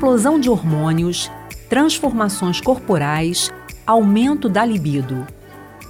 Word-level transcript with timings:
explosão 0.00 0.40
de 0.40 0.48
hormônios, 0.48 1.30
transformações 1.68 2.58
corporais, 2.58 3.52
aumento 3.86 4.48
da 4.48 4.64
libido. 4.64 5.26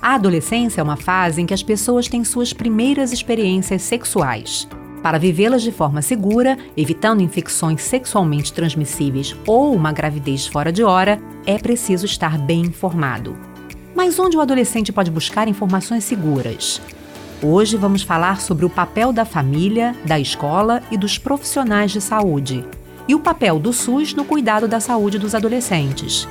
A 0.03 0.17
adolescência 0.17 0.81
é 0.81 0.83
uma 0.83 0.97
fase 0.97 1.41
em 1.41 1.47
que 1.47 1.55
as 1.55 1.63
pessoas 1.63 2.09
têm 2.09 2.25
suas 2.25 2.53
primeiras 2.53 3.13
experiências 3.13 3.83
sexuais. 3.83 4.67
Para 5.01 5.17
vivê-las 5.17 5.63
de 5.63 5.71
forma 5.71 6.03
segura, 6.03 6.59
evitando 6.77 7.23
infecções 7.23 7.83
sexualmente 7.83 8.53
transmissíveis 8.53 9.37
ou 9.47 9.73
uma 9.73 9.93
gravidez 9.93 10.45
fora 10.45 10.73
de 10.73 10.83
hora, 10.83 11.23
é 11.47 11.57
preciso 11.57 12.05
estar 12.05 12.37
bem 12.37 12.63
informado. 12.63 13.39
Mas 13.95 14.19
onde 14.19 14.37
o 14.37 14.41
adolescente 14.41 14.93
pode 14.93 15.09
buscar 15.13 15.47
informações 15.47 16.03
seguras? 16.03 16.83
Hoje 17.41 17.77
vamos 17.77 18.03
falar 18.03 18.41
sobre 18.41 18.65
o 18.65 18.71
papel 18.71 19.13
da 19.13 19.25
família, 19.25 19.95
da 20.05 20.19
escola 20.19 20.83
e 20.91 20.97
dos 20.97 21.17
profissionais 21.17 21.93
de 21.93 22.01
saúde 22.01 22.65
e 23.07 23.15
o 23.15 23.21
papel 23.21 23.59
do 23.59 23.73
SUS 23.73 24.15
no 24.15 24.25
cuidado 24.25 24.69
da 24.69 24.81
saúde 24.81 25.19
dos 25.19 25.35
adolescentes. 25.35 26.27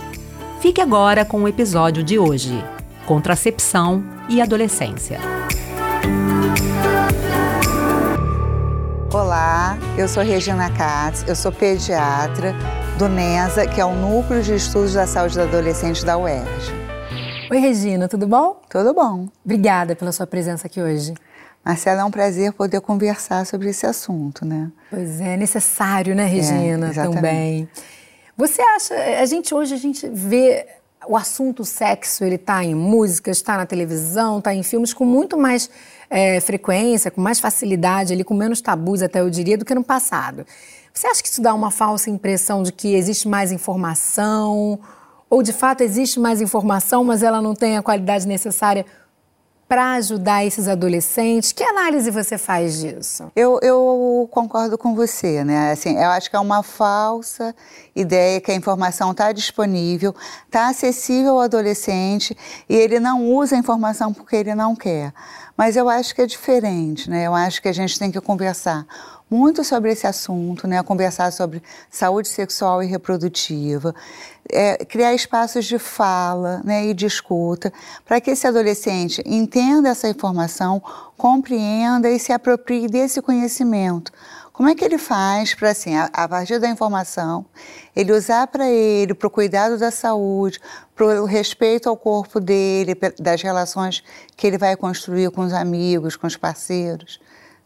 Fique 0.60 0.82
agora 0.82 1.24
com 1.24 1.44
o 1.44 1.48
episódio 1.48 2.04
de 2.04 2.20
hoje: 2.20 2.64
Contracepção 3.06 4.04
e 4.28 4.42
Adolescência. 4.42 5.20
Olá, 9.12 9.78
eu 9.98 10.08
sou 10.08 10.22
Regina 10.22 10.70
Katz, 10.70 11.26
eu 11.28 11.36
sou 11.36 11.52
pediatra 11.52 12.54
do 12.98 13.08
NESA, 13.08 13.66
que 13.66 13.82
é 13.82 13.86
o 13.86 13.96
Núcleo 13.96 14.44
de 14.44 14.54
Estudos 14.54 14.94
da 14.94 15.08
Saúde 15.08 15.36
do 15.36 15.44
Adolescente 15.44 16.06
da 16.06 16.18
UERJ. 16.18 16.74
Oi, 17.50 17.58
Regina, 17.58 18.08
tudo 18.08 18.28
bom? 18.28 18.62
Tudo 18.70 18.94
bom. 18.94 19.28
Obrigada 19.44 19.96
pela 19.96 20.12
sua 20.12 20.28
presença 20.28 20.68
aqui 20.68 20.80
hoje. 20.80 21.16
Marcela, 21.64 22.02
é 22.02 22.04
um 22.04 22.12
prazer 22.12 22.54
poder 22.54 22.82
conversar 22.82 23.46
sobre 23.46 23.70
esse 23.70 23.86
assunto, 23.86 24.46
né? 24.46 24.72
Pois 24.90 25.20
é, 25.22 25.38
necessário, 25.38 26.16
né, 26.16 26.26
Regina, 26.26 26.90
é, 26.90 26.94
também. 26.94 27.70
Você 28.36 28.62
acha, 28.62 28.94
a 28.94 29.26
gente 29.26 29.54
hoje 29.54 29.74
a 29.74 29.78
gente 29.78 30.08
vê 30.08 30.66
o 31.08 31.16
assunto 31.16 31.64
sexo, 31.64 32.24
ele 32.24 32.36
está 32.36 32.64
em 32.64 32.76
músicas, 32.76 33.38
está 33.38 33.58
na 33.58 33.66
televisão, 33.66 34.40
está 34.40 34.54
em 34.54 34.64
filmes 34.64 34.94
com 34.94 35.06
muito 35.06 35.38
mais 35.38 35.70
é, 36.10 36.40
frequência, 36.40 37.12
com 37.12 37.22
mais 37.22 37.40
facilidade, 37.40 38.14
ali, 38.14 38.24
com 38.24 38.34
menos 38.34 38.62
tabus, 38.62 39.02
até 39.02 39.22
eu 39.22 39.30
diria, 39.30 39.58
do 39.58 39.66
que 39.66 39.76
no 39.76 39.84
passado. 39.84 40.46
Você 40.94 41.08
acha 41.08 41.22
que 41.22 41.30
isso 41.30 41.42
dá 41.42 41.54
uma 41.54 41.72
falsa 41.72 42.10
impressão 42.10 42.64
de 42.64 42.72
que 42.72 42.96
existe 42.96 43.28
mais 43.28 43.52
informação? 43.52 44.80
Ou 45.30 45.44
de 45.44 45.54
fato 45.54 45.82
existe 45.82 46.20
mais 46.20 46.42
informação, 46.42 47.04
mas 47.04 47.24
ela 47.24 47.42
não 47.42 47.54
tem 47.54 47.78
a 47.78 47.82
qualidade 47.82 48.28
necessária 48.28 48.86
para 49.70 49.94
ajudar 49.94 50.44
esses 50.44 50.68
adolescentes? 50.68 51.52
Que 51.52 51.64
análise 51.64 52.10
você 52.10 52.40
faz 52.40 52.80
disso? 52.80 53.32
Eu, 53.36 53.60
eu, 53.62 54.28
concordo 54.32 54.80
com 54.80 54.96
você, 54.96 55.44
né? 55.44 55.72
Assim, 55.72 55.96
eu 55.96 56.10
acho 56.10 56.28
que 56.28 56.36
é 56.36 56.40
uma 56.40 56.64
falsa 56.64 57.56
ideia 57.96 58.42
que 58.42 58.52
a 58.52 58.56
informação 58.56 59.12
está 59.12 59.32
disponível, 59.32 60.16
está 60.48 60.70
acessível 60.70 61.34
ao 61.34 61.42
adolescente 61.42 62.36
e 62.68 62.76
ele 62.76 63.00
não 63.00 63.28
usa 63.28 63.56
a 63.56 63.60
informação 63.60 64.12
porque 64.12 64.36
ele 64.36 64.56
não 64.56 64.76
quer. 64.76 65.14
Mas 65.60 65.76
eu 65.76 65.90
acho 65.90 66.16
que 66.16 66.22
é 66.22 66.26
diferente, 66.26 67.10
né? 67.10 67.28
Eu 67.28 67.36
acho 67.36 67.62
que 67.62 67.68
a 67.68 67.74
gente 67.74 68.00
tem 68.00 68.10
que 68.10 68.22
conversar 68.22 68.86
muito 69.30 69.62
sobre 69.62 69.92
esse 69.92 70.08
assunto, 70.08 70.66
né? 70.66 70.82
Conversar 70.82 71.34
sobre 71.34 71.62
saúde 71.92 72.30
sexual 72.30 72.82
e 72.82 72.86
reprodutiva, 72.86 73.94
é, 74.50 74.86
criar 74.86 75.14
espaços 75.14 75.66
de 75.66 75.78
fala 75.78 76.62
né, 76.64 76.86
e 76.86 76.94
de 76.94 77.06
escuta, 77.06 77.74
para 78.06 78.22
que 78.22 78.32
esse 78.32 78.48
adolescente 78.48 79.22
entenda 79.26 79.90
essa 79.90 80.08
informação, 80.08 80.82
compreenda 81.18 82.10
e 82.10 82.18
se 82.18 82.32
aproprie 82.32 82.88
desse 82.88 83.22
conhecimento. 83.22 84.14
Como 84.60 84.68
é 84.68 84.76
que 84.76 84.84
ele 84.84 84.98
faz 84.98 85.54
para, 85.56 85.70
assim, 85.70 85.96
a, 85.96 86.10
a, 86.12 86.28
partir 86.28 86.60
da 86.60 86.68
informação, 86.68 87.46
ele 87.96 88.12
usar 88.12 88.46
para 88.48 88.70
ele, 88.70 89.14
para 89.14 89.26
o 89.26 89.30
cuidado 89.30 89.78
da 89.78 89.90
saúde, 89.90 90.60
para 90.94 91.22
o 91.22 91.26
respeito 91.26 91.88
ao 91.88 91.96
corpo 91.96 92.42
dele, 92.42 92.94
das 93.18 93.42
relações 93.42 94.04
que 94.36 94.46
ele 94.46 94.58
vai 94.58 94.76
construir 94.76 95.32
com 95.32 95.44
os 95.44 95.54
amigos, 95.54 96.18
com 96.18 96.28
os 96.28 96.36
parceiros? 96.36 97.22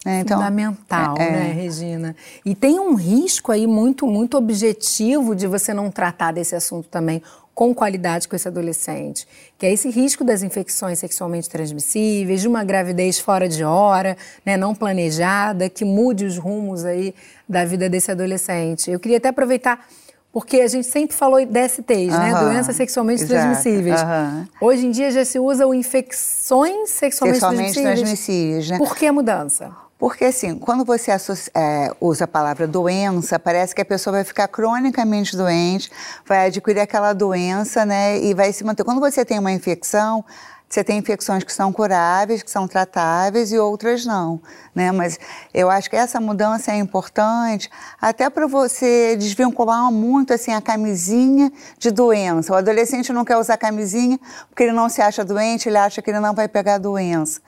É, 0.06 0.20
então, 0.20 0.38
Fundamental, 0.38 1.16
é, 1.18 1.24
é, 1.24 1.32
né, 1.32 1.52
Regina? 1.54 2.16
E 2.46 2.54
tem 2.54 2.80
um 2.80 2.94
risco 2.94 3.52
aí 3.52 3.66
muito, 3.66 4.06
muito 4.06 4.38
objetivo 4.38 5.36
de 5.36 5.48
você 5.48 5.74
não 5.74 5.90
tratar 5.90 6.32
desse 6.32 6.56
assunto 6.56 6.90
também 6.90 7.24
com 7.54 7.74
qualidade 7.74 8.28
com 8.28 8.36
esse 8.36 8.48
adolescente, 8.48 9.28
que 9.58 9.66
é 9.66 9.72
esse 9.72 9.90
risco 9.90 10.24
das 10.24 10.42
infecções 10.42 11.00
sexualmente 11.00 11.50
transmissíveis, 11.50 12.42
de 12.42 12.48
uma 12.48 12.64
gravidez 12.64 13.20
fora 13.20 13.48
de 13.48 13.64
hora, 13.64 14.18
né, 14.46 14.58
não 14.58 14.74
planejada, 14.74 15.70
que 15.70 15.86
mude 15.86 16.26
os 16.26 16.38
rumos 16.38 16.84
aí 16.84 17.14
da 17.48 17.64
vida 17.64 17.88
desse 17.88 18.12
adolescente. 18.12 18.90
Eu 18.90 19.00
queria 19.00 19.18
até 19.18 19.30
aproveitar 19.30 19.86
porque 20.32 20.62
a 20.62 20.68
gente 20.68 20.88
sempre 20.88 21.16
falou 21.16 21.46
DSTs, 21.46 22.12
uhum, 22.12 22.20
né? 22.20 22.34
Doenças 22.40 22.76
sexualmente 22.76 23.22
exato, 23.22 23.40
transmissíveis. 23.40 24.02
Uhum. 24.02 24.48
Hoje 24.62 24.88
em 24.88 24.90
dia 24.90 25.12
já 25.12 25.24
se 25.24 25.38
usa 25.38 25.68
o 25.68 25.76
infecções 25.76 26.90
sexualmente, 26.90 27.40
sexualmente 27.40 27.74
transmissíveis. 27.74 28.00
transmissíveis 28.00 28.70
né? 28.72 28.78
Por 28.80 28.96
que 28.96 29.06
a 29.06 29.14
mudança? 29.14 29.83
Porque, 30.04 30.26
assim, 30.26 30.60
quando 30.60 30.84
você 30.84 31.12
associa, 31.12 31.50
é, 31.56 31.90
usa 32.02 32.26
a 32.26 32.28
palavra 32.28 32.68
doença, 32.68 33.40
parece 33.40 33.74
que 33.74 33.82
a 33.82 33.86
pessoa 33.86 34.16
vai 34.18 34.26
ficar 34.26 34.50
cronicamente 34.50 35.34
doente, 35.34 35.90
vai 36.28 36.48
adquirir 36.48 36.82
aquela 36.82 37.14
doença, 37.14 37.86
né, 37.86 38.20
e 38.20 38.34
vai 38.34 38.52
se 38.52 38.66
manter. 38.66 38.84
Quando 38.84 39.00
você 39.00 39.24
tem 39.24 39.40
uma 39.40 39.54
infecção, 39.54 40.26
você 40.68 40.84
tem 40.84 40.98
infecções 40.98 41.46
que 41.46 41.54
são 41.54 41.72
curáveis, 41.72 42.44
que 42.44 42.52
são 42.52 42.68
tratáveis 42.68 43.54
e 43.54 43.58
outras 43.58 44.06
não, 44.06 44.42
né? 44.76 44.92
Mas 44.92 45.18
eu 45.54 45.70
acho 45.70 45.90
que 45.90 45.96
essa 45.96 46.20
mudança 46.20 46.74
é 46.74 46.78
importante 46.78 47.70
até 48.02 48.30
para 48.30 48.46
você 48.46 49.16
desvincular 49.16 49.90
muito 49.90 50.34
assim 50.34 50.52
a 50.52 50.60
camisinha 50.60 51.50
de 51.80 51.92
doença. 51.92 52.52
O 52.52 52.56
adolescente 52.58 53.14
não 53.14 53.24
quer 53.24 53.38
usar 53.38 53.56
camisinha 53.56 54.20
porque 54.50 54.64
ele 54.64 54.74
não 54.74 54.90
se 54.90 55.02
acha 55.02 55.24
doente, 55.24 55.70
ele 55.70 55.78
acha 55.78 56.02
que 56.02 56.10
ele 56.10 56.20
não 56.20 56.34
vai 56.34 56.50
pegar 56.50 56.78
doença. 56.78 57.40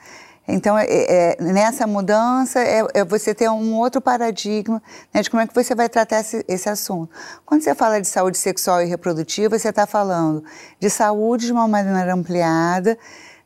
Então, 0.48 0.78
é, 0.78 0.86
é, 0.88 1.36
nessa 1.40 1.86
mudança, 1.86 2.60
é, 2.60 2.84
é, 2.94 3.04
você 3.04 3.34
ter 3.34 3.48
um 3.48 3.74
outro 3.74 4.00
paradigma 4.00 4.80
né, 5.12 5.20
de 5.20 5.28
como 5.28 5.42
é 5.42 5.46
que 5.46 5.54
você 5.54 5.74
vai 5.74 5.88
tratar 5.88 6.20
esse, 6.20 6.44
esse, 6.46 6.68
assunto. 6.68 7.10
Quando 7.44 7.62
você 7.62 7.74
fala 7.74 8.00
de 8.00 8.06
saúde 8.06 8.38
sexual 8.38 8.80
e 8.80 8.86
reprodutiva, 8.86 9.58
você 9.58 9.70
está 9.70 9.86
falando 9.86 10.44
de 10.78 10.88
saúde 10.88 11.46
de 11.46 11.52
uma 11.52 11.66
maneira 11.66 12.14
ampliada, 12.14 12.96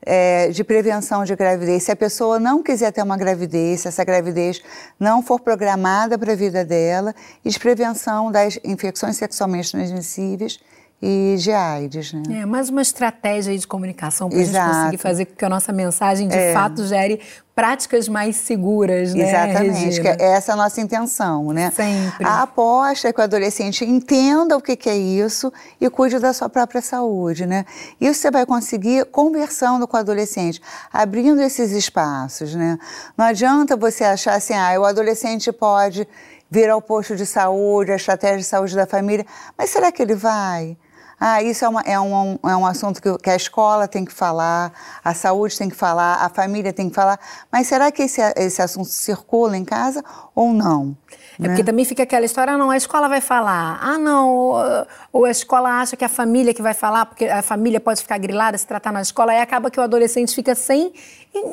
é, 0.03 0.49
de 0.49 0.62
prevenção 0.62 1.25
de 1.25 1.34
gravidez. 1.34 1.84
Se 1.84 1.93
a 1.93 1.97
pessoa 1.97 2.39
não 2.39 2.62
quiser 2.62 2.93
ter 2.93 3.03
uma 3.03 3.16
gravidez, 3.16 3.81
se 3.81 3.89
essa 3.89 4.05
gravidez 4.05 4.62
não 4.99 5.22
for 5.22 5.41
programada 5.41 6.19
para 6.19 6.33
a 6.33 6.37
vida 6.37 6.65
dela, 6.66 7.15
e 7.43 7.49
de 7.49 7.59
prevenção 7.59 8.31
das 8.31 8.59
infecções 8.62 9.16
sexualmente 9.16 9.72
transmissíveis 9.72 10.60
e 11.03 11.37
de 11.38 11.50
AIDS, 11.50 12.12
né? 12.12 12.22
É, 12.43 12.47
mais 12.47 12.69
uma 12.69 12.83
estratégia 12.83 13.56
de 13.56 13.66
comunicação 13.66 14.28
para 14.28 14.38
a 14.38 14.44
gente 14.44 14.59
conseguir 14.59 14.99
fazer 14.99 15.25
com 15.25 15.34
que 15.34 15.44
a 15.44 15.49
nossa 15.49 15.72
mensagem 15.72 16.28
de 16.28 16.37
é. 16.37 16.53
fato 16.53 16.84
gere 16.84 17.21
práticas 17.55 18.06
mais 18.06 18.37
seguras, 18.37 19.15
né, 19.15 19.28
Exatamente, 19.28 20.00
que 20.00 20.09
é 20.09 20.16
essa 20.19 20.53
é 20.53 20.55
a 20.55 20.56
nossa 20.56 20.81
intenção, 20.81 21.53
né? 21.53 21.71
Sempre. 21.75 22.25
A 22.25 22.43
aposta 22.43 23.09
é 23.09 23.12
que 23.12 23.21
o 23.21 23.25
adolescente 23.25 23.84
entenda 23.84 24.56
o 24.56 24.60
que, 24.60 24.77
que 24.77 24.91
é 24.91 24.97
isso 24.97 25.50
e 25.81 25.89
cuide 25.89 26.19
da 26.19 26.34
sua 26.34 26.49
própria 26.50 26.83
saúde, 26.83 27.47
né? 27.47 27.65
Isso 27.99 28.21
você 28.21 28.31
vai 28.31 28.44
conseguir 28.44 29.06
conversando 29.06 29.87
com 29.89 29.97
o 29.97 30.00
adolescente, 30.00 30.60
abrindo 30.93 31.41
esses 31.41 31.72
espaços, 31.72 32.55
né? 32.55 32.78
Não 33.16 33.25
adianta 33.25 33.75
você 33.75 34.05
achar 34.05 34.34
assim, 34.34 34.55
ah, 34.55 34.78
o 34.78 34.84
adolescente 34.84 35.50
pode 35.50 36.06
vir 36.50 36.69
ao 36.69 36.83
posto 36.83 37.15
de 37.15 37.25
saúde, 37.25 37.93
a 37.93 37.97
estratégia 37.97 38.39
de 38.39 38.44
saúde 38.44 38.75
da 38.75 38.87
família, 38.87 39.25
mas 39.56 39.71
será 39.71 39.93
que 39.93 40.03
ele 40.03 40.15
vai? 40.15 40.77
Ah, 41.23 41.43
isso 41.43 41.67
é, 41.67 41.69
uma, 41.69 41.83
é, 41.83 42.01
um, 42.01 42.39
é 42.43 42.57
um 42.57 42.65
assunto 42.65 43.03
que, 43.03 43.19
que, 43.19 43.29
a 43.29 43.37
escola 43.37 43.87
tem 43.87 44.07
que 44.07 44.13
falar, 44.13 44.72
a 45.05 45.13
saúde 45.13 45.59
tem 45.59 45.69
que 45.69 45.77
falar, 45.77 46.15
a 46.15 46.31
família 46.31 46.72
tem 46.72 46.89
que 46.89 46.95
falar. 46.95 47.21
Mas 47.53 47.67
será 47.67 47.93
que 47.93 48.05
esse, 48.05 48.22
esse 48.37 48.63
assunto 48.63 48.89
circula 48.89 49.55
em 49.55 49.65
casa 49.65 50.03
ou 50.34 50.51
não? 50.55 50.97
É 51.39 51.43
né? 51.43 51.49
porque 51.49 51.63
também 51.63 51.84
fica 51.84 52.05
aquela 52.05 52.25
história, 52.25 52.55
ah, 52.55 52.57
não, 52.57 52.71
a 52.71 52.77
escola 52.78 53.07
vai 53.07 53.21
falar. 53.21 53.78
Ah, 53.83 53.99
não, 53.99 54.87
ou 55.13 55.27
a 55.27 55.31
escola 55.31 55.69
acha 55.83 55.95
que 55.95 56.05
é 56.05 56.07
a 56.07 56.09
família 56.09 56.55
que 56.55 56.63
vai 56.63 56.72
falar, 56.72 57.05
porque 57.05 57.27
a 57.27 57.43
família 57.43 57.81
pode 57.81 58.01
ficar 58.01 58.16
grilada 58.16 58.57
se 58.57 58.66
tratar 58.66 58.91
na 58.91 59.03
escola, 59.03 59.33
aí 59.33 59.41
acaba 59.41 59.71
que 59.71 59.78
o 59.78 59.83
adolescente 59.83 60.34
fica 60.34 60.55
sem 60.55 60.91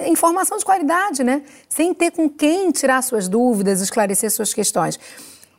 informação 0.08 0.58
de 0.58 0.64
qualidade, 0.64 1.26
né? 1.26 1.42
Sem 1.68 1.94
ter 1.94 2.12
com 2.12 2.30
quem 2.30 2.72
tirar 2.72 3.02
suas 3.02 3.28
dúvidas, 3.28 3.82
esclarecer 3.82 4.32
suas 4.32 4.54
questões. 4.54 4.98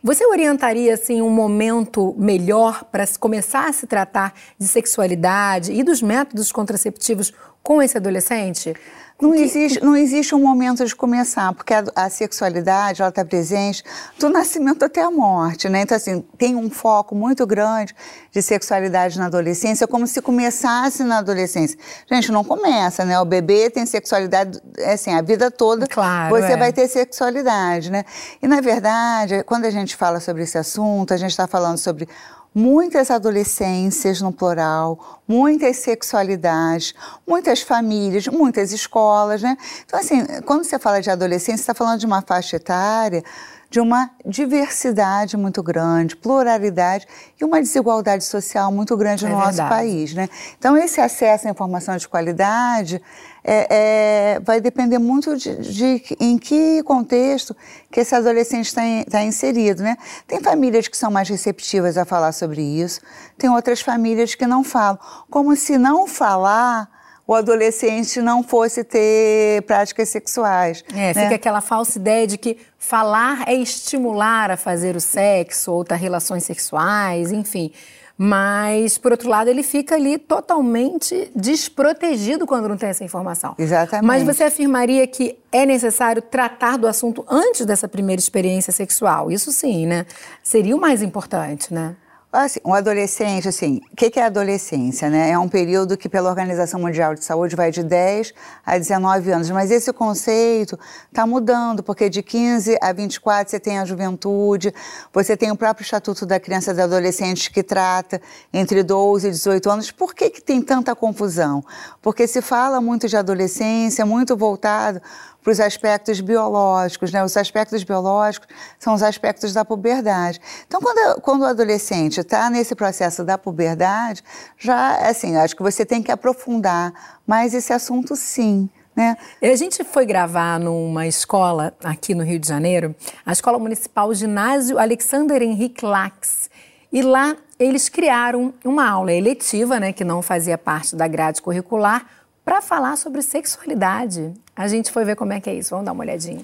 Você 0.02 0.24
orientaria 0.24 0.94
assim 0.94 1.20
um 1.20 1.28
momento 1.28 2.14
melhor 2.16 2.84
para 2.84 3.04
começar 3.18 3.68
a 3.68 3.72
se 3.72 3.84
tratar 3.84 4.32
de 4.56 4.68
sexualidade 4.68 5.72
e 5.72 5.82
dos 5.82 6.00
métodos 6.00 6.52
contraceptivos 6.52 7.32
com 7.64 7.82
esse 7.82 7.96
adolescente? 7.96 8.74
Não 9.20 9.34
existe, 9.34 9.82
não 9.82 9.96
existe 9.96 10.32
um 10.32 10.38
momento 10.38 10.84
de 10.84 10.94
começar, 10.94 11.52
porque 11.52 11.74
a, 11.74 11.84
a 11.96 12.08
sexualidade 12.08 13.02
ela 13.02 13.08
está 13.08 13.24
presente 13.24 13.82
do 14.16 14.28
nascimento 14.28 14.84
até 14.84 15.02
a 15.02 15.10
morte, 15.10 15.68
né? 15.68 15.80
Então 15.80 15.96
assim 15.96 16.24
tem 16.38 16.54
um 16.54 16.70
foco 16.70 17.16
muito 17.16 17.44
grande 17.44 17.92
de 18.30 18.40
sexualidade 18.40 19.18
na 19.18 19.26
adolescência, 19.26 19.88
como 19.88 20.06
se 20.06 20.22
começasse 20.22 21.02
na 21.02 21.18
adolescência. 21.18 21.76
Gente, 22.08 22.30
não 22.30 22.44
começa, 22.44 23.04
né? 23.04 23.18
O 23.18 23.24
bebê 23.24 23.68
tem 23.68 23.84
sexualidade, 23.86 24.60
assim, 24.86 25.12
a 25.12 25.20
vida 25.20 25.50
toda. 25.50 25.88
Claro, 25.88 26.36
você 26.36 26.52
é. 26.52 26.56
vai 26.56 26.72
ter 26.72 26.86
sexualidade, 26.86 27.90
né? 27.90 28.04
E 28.40 28.46
na 28.46 28.60
verdade, 28.60 29.42
quando 29.42 29.64
a 29.64 29.70
gente 29.70 29.96
fala 29.96 30.20
sobre 30.20 30.44
esse 30.44 30.56
assunto, 30.56 31.12
a 31.12 31.16
gente 31.16 31.30
está 31.30 31.48
falando 31.48 31.78
sobre 31.78 32.08
muitas 32.54 33.10
adolescências 33.10 34.20
no 34.20 34.32
plural, 34.32 35.22
muitas 35.26 35.78
sexualidades, 35.78 36.94
muitas 37.26 37.62
famílias, 37.62 38.26
muitas 38.28 38.72
escolas, 38.72 39.42
né? 39.42 39.56
Então, 39.84 39.98
assim, 40.00 40.24
quando 40.44 40.64
você 40.64 40.78
fala 40.78 41.00
de 41.00 41.10
adolescência, 41.10 41.56
você 41.58 41.62
está 41.62 41.74
falando 41.74 42.00
de 42.00 42.06
uma 42.06 42.22
faixa 42.22 42.56
etária 42.56 43.22
de 43.70 43.80
uma 43.80 44.10
diversidade 44.24 45.36
muito 45.36 45.62
grande, 45.62 46.16
pluralidade 46.16 47.06
e 47.38 47.44
uma 47.44 47.60
desigualdade 47.60 48.24
social 48.24 48.72
muito 48.72 48.96
grande 48.96 49.24
no 49.24 49.32
é 49.32 49.34
nosso 49.34 49.58
verdade. 49.58 49.70
país, 49.70 50.14
né? 50.14 50.28
Então, 50.58 50.76
esse 50.76 51.00
acesso 51.00 51.48
à 51.48 51.50
informação 51.50 51.96
de 51.96 52.08
qualidade 52.08 53.00
é, 53.44 53.66
é, 53.70 54.40
vai 54.40 54.60
depender 54.60 54.98
muito 54.98 55.36
de, 55.36 55.56
de, 55.56 56.16
em 56.18 56.38
que 56.38 56.82
contexto 56.82 57.54
que 57.90 58.00
esse 58.00 58.14
adolescente 58.14 58.66
está 58.66 58.82
tá 59.10 59.22
inserido, 59.22 59.82
né? 59.82 59.96
Tem 60.26 60.40
famílias 60.40 60.88
que 60.88 60.96
são 60.96 61.10
mais 61.10 61.28
receptivas 61.28 61.98
a 61.98 62.04
falar 62.04 62.32
sobre 62.32 62.62
isso, 62.62 63.00
tem 63.36 63.50
outras 63.50 63.80
famílias 63.80 64.34
que 64.34 64.46
não 64.46 64.64
falam. 64.64 64.98
Como 65.30 65.54
se 65.54 65.76
não 65.76 66.06
falar 66.06 66.97
o 67.28 67.34
adolescente 67.34 68.22
não 68.22 68.42
fosse 68.42 68.82
ter 68.82 69.60
práticas 69.64 70.08
sexuais. 70.08 70.82
É, 70.94 71.12
né? 71.12 71.14
fica 71.14 71.34
aquela 71.34 71.60
falsa 71.60 71.98
ideia 71.98 72.26
de 72.26 72.38
que 72.38 72.56
falar 72.78 73.46
é 73.46 73.52
estimular 73.52 74.50
a 74.50 74.56
fazer 74.56 74.96
o 74.96 75.00
sexo 75.00 75.72
ou 75.72 75.84
ter 75.84 75.96
relações 75.96 76.44
sexuais, 76.44 77.30
enfim. 77.30 77.70
Mas, 78.16 78.96
por 78.96 79.12
outro 79.12 79.28
lado, 79.28 79.48
ele 79.48 79.62
fica 79.62 79.94
ali 79.94 80.16
totalmente 80.16 81.30
desprotegido 81.36 82.46
quando 82.46 82.66
não 82.66 82.78
tem 82.78 82.88
essa 82.88 83.04
informação. 83.04 83.54
Exatamente. 83.58 84.06
Mas 84.06 84.22
você 84.22 84.44
afirmaria 84.44 85.06
que 85.06 85.38
é 85.52 85.66
necessário 85.66 86.22
tratar 86.22 86.78
do 86.78 86.88
assunto 86.88 87.24
antes 87.28 87.66
dessa 87.66 87.86
primeira 87.86 88.18
experiência 88.18 88.72
sexual? 88.72 89.30
Isso 89.30 89.52
sim, 89.52 89.86
né? 89.86 90.06
Seria 90.42 90.74
o 90.74 90.80
mais 90.80 91.02
importante, 91.02 91.72
né? 91.72 91.94
Assim, 92.30 92.60
um 92.62 92.74
adolescente, 92.74 93.48
assim, 93.48 93.80
o 93.90 93.96
que, 93.96 94.10
que 94.10 94.20
é 94.20 94.26
adolescência, 94.26 95.08
né? 95.08 95.30
É 95.30 95.38
um 95.38 95.48
período 95.48 95.96
que 95.96 96.10
pela 96.10 96.28
Organização 96.28 96.78
Mundial 96.78 97.14
de 97.14 97.24
Saúde 97.24 97.56
vai 97.56 97.70
de 97.70 97.82
10 97.82 98.34
a 98.66 98.76
19 98.76 99.30
anos, 99.30 99.50
mas 99.50 99.70
esse 99.70 99.90
conceito 99.94 100.78
está 101.10 101.26
mudando, 101.26 101.82
porque 101.82 102.10
de 102.10 102.22
15 102.22 102.76
a 102.82 102.92
24 102.92 103.50
você 103.50 103.58
tem 103.58 103.78
a 103.78 103.84
juventude, 103.86 104.74
você 105.10 105.38
tem 105.38 105.50
o 105.50 105.56
próprio 105.56 105.84
Estatuto 105.84 106.26
da 106.26 106.38
Criança 106.38 106.72
e 106.72 106.74
do 106.74 106.82
Adolescente 106.82 107.50
que 107.50 107.62
trata 107.62 108.20
entre 108.52 108.82
12 108.82 109.28
e 109.28 109.30
18 109.30 109.70
anos. 109.70 109.90
Por 109.90 110.14
que, 110.14 110.28
que 110.28 110.42
tem 110.42 110.60
tanta 110.60 110.94
confusão? 110.94 111.64
Porque 112.02 112.26
se 112.26 112.42
fala 112.42 112.78
muito 112.78 113.08
de 113.08 113.16
adolescência, 113.16 114.04
muito 114.04 114.36
voltado 114.36 115.00
para 115.42 115.52
os 115.52 115.60
aspectos 115.60 116.20
biológicos, 116.20 117.12
né? 117.12 117.24
Os 117.24 117.36
aspectos 117.36 117.82
biológicos 117.82 118.48
são 118.78 118.94
os 118.94 119.02
aspectos 119.02 119.52
da 119.52 119.64
puberdade. 119.64 120.40
Então, 120.66 120.80
quando, 120.80 121.20
quando 121.20 121.42
o 121.42 121.46
adolescente 121.46 122.20
está 122.20 122.50
nesse 122.50 122.74
processo 122.74 123.24
da 123.24 123.38
puberdade, 123.38 124.22
já, 124.58 124.96
assim, 125.08 125.36
acho 125.36 125.56
que 125.56 125.62
você 125.62 125.86
tem 125.86 126.02
que 126.02 126.12
aprofundar 126.12 126.92
mais 127.26 127.54
esse 127.54 127.72
assunto, 127.72 128.16
sim. 128.16 128.68
Né? 128.94 129.16
A 129.40 129.54
gente 129.54 129.84
foi 129.84 130.04
gravar 130.04 130.58
numa 130.58 131.06
escola 131.06 131.72
aqui 131.84 132.16
no 132.16 132.24
Rio 132.24 132.40
de 132.40 132.48
Janeiro, 132.48 132.96
a 133.24 133.30
Escola 133.30 133.56
Municipal 133.56 134.12
Ginásio 134.12 134.76
Alexander 134.76 135.40
Henrique 135.40 135.84
Lax. 135.84 136.50
E 136.92 137.00
lá 137.00 137.36
eles 137.60 137.88
criaram 137.88 138.52
uma 138.64 138.88
aula 138.88 139.12
eletiva, 139.12 139.78
né, 139.78 139.92
que 139.92 140.02
não 140.02 140.20
fazia 140.20 140.58
parte 140.58 140.96
da 140.96 141.06
grade 141.06 141.40
curricular, 141.40 142.06
para 142.48 142.62
falar 142.62 142.96
sobre 142.96 143.20
sexualidade. 143.20 144.32
A 144.56 144.66
gente 144.66 144.90
foi 144.90 145.04
ver 145.04 145.16
como 145.16 145.34
é 145.34 145.38
que 145.38 145.50
é 145.50 145.54
isso. 145.54 145.68
Vamos 145.68 145.84
dar 145.84 145.92
uma 145.92 146.02
olhadinha. 146.02 146.42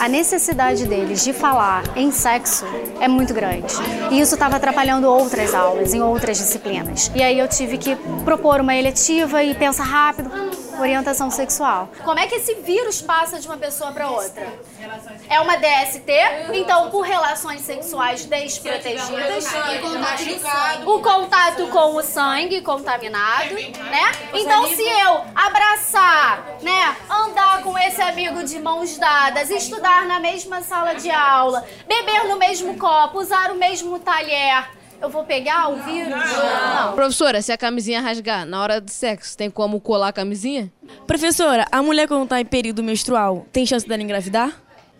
a 0.00 0.08
necessidade 0.08 0.86
deles 0.86 1.22
de 1.22 1.34
falar 1.34 1.82
em 1.94 2.10
sexo 2.10 2.64
é 2.98 3.06
muito 3.06 3.34
grande. 3.34 3.74
E 4.10 4.18
isso 4.18 4.32
estava 4.32 4.56
atrapalhando 4.56 5.06
outras 5.06 5.54
aulas, 5.54 5.92
em 5.92 6.00
outras 6.00 6.38
disciplinas. 6.38 7.12
E 7.14 7.22
aí 7.22 7.38
eu 7.38 7.46
tive 7.46 7.76
que 7.76 7.94
propor 8.24 8.62
uma 8.62 8.74
eletiva 8.74 9.44
e 9.44 9.54
pensar 9.54 9.84
rápido, 9.84 10.30
orientação 10.80 11.30
sexual. 11.30 11.88
Como 12.04 12.18
é 12.18 12.26
que 12.26 12.36
esse 12.36 12.54
vírus 12.56 13.00
passa 13.00 13.38
de 13.38 13.46
uma 13.46 13.56
pessoa 13.56 13.92
para 13.92 14.08
outra? 14.10 14.46
É 15.28 15.40
uma 15.40 15.56
DST, 15.56 16.10
então 16.52 16.90
por 16.90 17.02
relações 17.02 17.60
sexuais 17.60 18.24
desprotegidas, 18.24 19.46
o 20.86 21.00
contato 21.00 21.66
com 21.68 21.96
o 21.96 22.02
sangue 22.02 22.60
contaminado, 22.62 23.54
né? 23.54 24.12
Então 24.34 24.66
se 24.68 24.82
eu 24.82 25.24
abraçar, 25.34 26.58
né, 26.62 26.96
andar 27.08 27.62
com 27.62 27.78
esse 27.78 28.00
amigo 28.02 28.42
de 28.44 28.58
mãos 28.58 28.96
dadas, 28.98 29.50
estudar 29.50 30.06
na 30.06 30.18
mesma 30.20 30.62
sala 30.62 30.94
de 30.94 31.10
aula, 31.10 31.64
beber 31.86 32.24
no 32.24 32.36
mesmo 32.36 32.76
copo, 32.78 33.18
usar 33.20 33.50
o 33.50 33.56
mesmo 33.56 33.98
talher, 33.98 34.68
eu 35.00 35.08
vou 35.08 35.24
pegar 35.24 35.68
o 35.68 35.76
vírus? 35.82 36.10
Não. 36.10 36.94
Professora, 36.94 37.40
se 37.40 37.50
a 37.50 37.58
camisinha 37.58 38.00
rasgar 38.00 38.44
na 38.44 38.62
hora 38.62 38.80
do 38.80 38.90
sexo, 38.90 39.36
tem 39.36 39.50
como 39.50 39.80
colar 39.80 40.08
a 40.08 40.12
camisinha? 40.12 40.70
Professora, 41.06 41.66
a 41.72 41.82
mulher 41.82 42.06
quando 42.06 42.28
tá 42.28 42.40
em 42.40 42.44
período 42.44 42.82
menstrual, 42.82 43.46
tem 43.52 43.64
chance 43.64 43.86
dela 43.86 44.02
engravidar? 44.02 44.52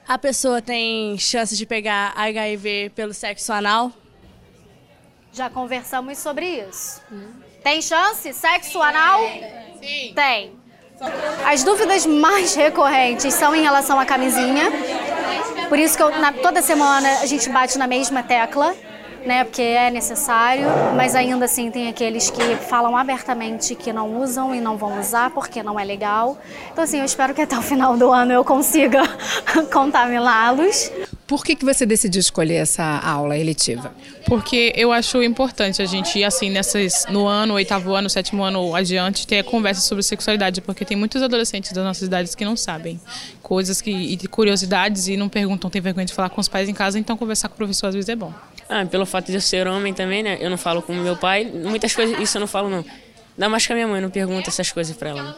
A 0.08 0.18
pessoa 0.18 0.60
tem 0.60 1.16
chance 1.18 1.56
de 1.56 1.66
pegar 1.66 2.12
HIV 2.16 2.92
pelo 2.94 3.12
sexo 3.12 3.52
anal? 3.52 3.92
Já 5.32 5.48
conversamos 5.48 6.18
sobre 6.18 6.46
isso. 6.46 7.00
Tem 7.62 7.80
chance? 7.80 8.32
Sexo 8.32 8.82
anal? 8.82 9.20
Sim. 9.80 10.12
Tem. 10.14 10.52
As 11.46 11.62
dúvidas 11.62 12.04
mais 12.04 12.54
recorrentes 12.54 13.32
são 13.34 13.54
em 13.54 13.62
relação 13.62 14.00
à 14.00 14.04
camisinha. 14.04 14.64
Por 15.68 15.78
isso 15.78 15.96
que 15.96 16.02
eu, 16.02 16.10
na, 16.18 16.32
toda 16.32 16.60
semana 16.60 17.20
a 17.20 17.26
gente 17.26 17.48
bate 17.48 17.78
na 17.78 17.86
mesma 17.86 18.22
tecla 18.22 18.74
né, 19.24 19.44
porque 19.44 19.62
é 19.62 19.90
necessário, 19.90 20.66
mas 20.96 21.14
ainda 21.14 21.44
assim 21.44 21.70
tem 21.70 21.88
aqueles 21.88 22.30
que 22.30 22.56
falam 22.56 22.96
abertamente 22.96 23.74
que 23.74 23.92
não 23.92 24.20
usam 24.20 24.54
e 24.54 24.60
não 24.60 24.76
vão 24.76 24.98
usar 24.98 25.30
porque 25.30 25.62
não 25.62 25.78
é 25.78 25.84
legal. 25.84 26.38
Então 26.72 26.84
assim, 26.84 26.98
eu 26.98 27.04
espero 27.04 27.34
que 27.34 27.42
até 27.42 27.58
o 27.58 27.62
final 27.62 27.96
do 27.96 28.10
ano 28.10 28.32
eu 28.32 28.44
consiga 28.44 29.02
contaminá-los. 29.72 30.90
Por 31.26 31.44
que, 31.44 31.54
que 31.54 31.64
você 31.64 31.86
decidiu 31.86 32.18
escolher 32.18 32.56
essa 32.56 32.82
aula 32.82 33.38
eletiva? 33.38 33.94
Porque 34.26 34.72
eu 34.74 34.92
acho 34.92 35.22
importante 35.22 35.80
a 35.80 35.84
gente 35.84 36.18
ir 36.18 36.24
assim 36.24 36.50
nessas 36.50 37.06
no 37.08 37.26
ano, 37.26 37.54
oitavo 37.54 37.94
ano, 37.94 38.10
sétimo 38.10 38.42
ano 38.42 38.74
adiante, 38.74 39.26
ter 39.26 39.44
conversa 39.44 39.80
sobre 39.80 40.02
sexualidade, 40.02 40.60
porque 40.60 40.84
tem 40.84 40.96
muitos 40.96 41.22
adolescentes 41.22 41.72
das 41.72 41.84
nossas 41.84 42.02
idades 42.02 42.34
que 42.34 42.44
não 42.44 42.56
sabem 42.56 43.00
coisas 43.42 43.80
que 43.80 43.90
e 43.90 44.16
curiosidades 44.28 45.08
e 45.08 45.16
não 45.16 45.28
perguntam, 45.28 45.70
tem 45.70 45.80
vergonha 45.80 46.06
de 46.06 46.14
falar 46.14 46.30
com 46.30 46.40
os 46.40 46.48
pais 46.48 46.68
em 46.68 46.74
casa, 46.74 46.98
então 46.98 47.16
conversar 47.16 47.48
com 47.48 47.54
o 47.54 47.56
professor 47.56 47.88
às 47.88 47.94
vezes 47.94 48.08
é 48.08 48.16
bom. 48.16 48.32
Ah, 48.70 48.86
pelo 48.86 49.04
fato 49.04 49.26
de 49.26 49.34
eu 49.34 49.40
ser 49.40 49.66
homem 49.66 49.92
também, 49.92 50.22
né? 50.22 50.38
Eu 50.40 50.48
não 50.48 50.56
falo 50.56 50.80
com 50.80 50.94
meu 50.94 51.16
pai, 51.16 51.44
muitas 51.44 51.92
coisas 51.92 52.16
isso 52.20 52.36
eu 52.36 52.40
não 52.40 52.46
falo 52.46 52.70
não. 52.70 52.84
Ainda 53.36 53.48
mais 53.48 53.66
que 53.66 53.72
a 53.72 53.74
minha 53.74 53.88
mãe 53.88 54.00
não 54.00 54.10
pergunta 54.10 54.48
essas 54.48 54.70
coisas 54.70 54.96
para 54.96 55.10
ela. 55.10 55.36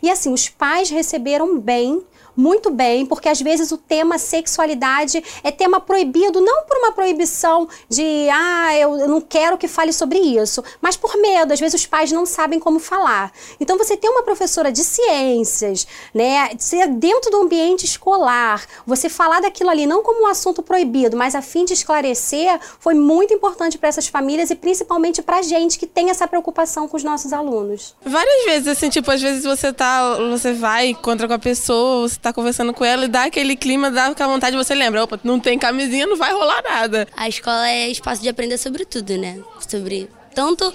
E 0.00 0.08
assim, 0.08 0.32
os 0.32 0.48
pais 0.48 0.88
receberam 0.88 1.58
bem 1.58 2.04
muito 2.38 2.70
bem, 2.70 3.04
porque 3.04 3.28
às 3.28 3.40
vezes 3.40 3.72
o 3.72 3.76
tema 3.76 4.16
sexualidade 4.16 5.22
é 5.42 5.50
tema 5.50 5.80
proibido, 5.80 6.40
não 6.40 6.62
por 6.62 6.76
uma 6.78 6.92
proibição 6.92 7.68
de, 7.88 8.28
ah, 8.30 8.78
eu 8.78 9.08
não 9.08 9.20
quero 9.20 9.58
que 9.58 9.66
fale 9.66 9.92
sobre 9.92 10.20
isso, 10.20 10.62
mas 10.80 10.96
por 10.96 11.16
medo. 11.16 11.52
Às 11.52 11.58
vezes 11.58 11.80
os 11.80 11.86
pais 11.86 12.12
não 12.12 12.24
sabem 12.24 12.60
como 12.60 12.78
falar. 12.78 13.32
Então 13.58 13.76
você 13.76 13.96
ter 13.96 14.08
uma 14.08 14.22
professora 14.22 14.70
de 14.70 14.84
ciências, 14.84 15.86
né, 16.14 16.50
dentro 16.96 17.30
do 17.30 17.38
ambiente 17.38 17.84
escolar, 17.84 18.64
você 18.86 19.08
falar 19.08 19.40
daquilo 19.40 19.70
ali 19.70 19.84
não 19.84 20.02
como 20.02 20.22
um 20.22 20.26
assunto 20.28 20.62
proibido, 20.62 21.16
mas 21.16 21.34
a 21.34 21.42
fim 21.42 21.64
de 21.64 21.72
esclarecer, 21.72 22.60
foi 22.78 22.94
muito 22.94 23.34
importante 23.34 23.76
para 23.76 23.88
essas 23.88 24.06
famílias 24.06 24.50
e 24.50 24.54
principalmente 24.54 25.22
para 25.22 25.38
a 25.38 25.42
gente 25.42 25.78
que 25.78 25.86
tem 25.86 26.10
essa 26.10 26.28
preocupação 26.28 26.86
com 26.86 26.96
os 26.96 27.02
nossos 27.02 27.32
alunos. 27.32 27.96
Várias 28.04 28.44
vezes, 28.44 28.68
assim, 28.68 28.88
tipo, 28.88 29.10
às 29.10 29.20
vezes 29.20 29.42
você 29.42 29.72
tá, 29.72 30.16
você 30.30 30.52
vai, 30.52 30.88
encontra 30.88 31.26
com 31.26 31.34
a 31.34 31.38
pessoa, 31.38 32.08
você 32.08 32.18
tá 32.18 32.27
conversando 32.32 32.72
com 32.72 32.84
ela 32.84 33.04
e 33.04 33.08
dá 33.08 33.24
aquele 33.24 33.56
clima, 33.56 33.90
dá 33.90 34.06
aquela 34.06 34.32
vontade, 34.32 34.56
você 34.56 34.74
lembra, 34.74 35.04
opa, 35.04 35.18
não 35.24 35.38
tem 35.38 35.58
camisinha, 35.58 36.06
não 36.06 36.16
vai 36.16 36.32
rolar 36.32 36.62
nada. 36.62 37.06
A 37.16 37.28
escola 37.28 37.68
é 37.68 37.88
espaço 37.88 38.22
de 38.22 38.28
aprender 38.28 38.58
sobre 38.58 38.84
tudo, 38.84 39.16
né? 39.16 39.38
Sobre 39.68 40.08
tanto, 40.34 40.72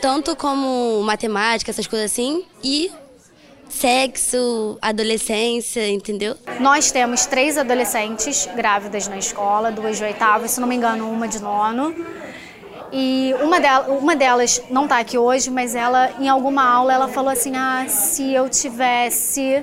tanto 0.00 0.36
como 0.36 1.02
matemática, 1.02 1.70
essas 1.70 1.86
coisas 1.86 2.10
assim, 2.10 2.44
e 2.62 2.90
sexo, 3.68 4.78
adolescência, 4.80 5.88
entendeu? 5.88 6.36
Nós 6.58 6.90
temos 6.90 7.26
três 7.26 7.58
adolescentes 7.58 8.48
grávidas 8.56 9.06
na 9.08 9.18
escola, 9.18 9.70
duas 9.70 9.98
de 9.98 10.04
oitavo, 10.04 10.48
se 10.48 10.60
não 10.60 10.66
me 10.66 10.74
engano, 10.74 11.10
uma 11.10 11.28
de 11.28 11.40
nono. 11.40 11.94
E 12.90 13.34
uma, 13.42 13.60
delas, 13.60 13.88
uma 13.88 14.16
delas 14.16 14.62
não 14.70 14.84
está 14.84 14.98
aqui 14.98 15.18
hoje, 15.18 15.50
mas 15.50 15.74
ela, 15.74 16.10
em 16.18 16.28
alguma 16.28 16.64
aula, 16.64 16.92
ela 16.92 17.08
falou 17.08 17.30
assim: 17.30 17.54
ah, 17.54 17.84
se 17.88 18.32
eu 18.32 18.48
tivesse 18.48 19.62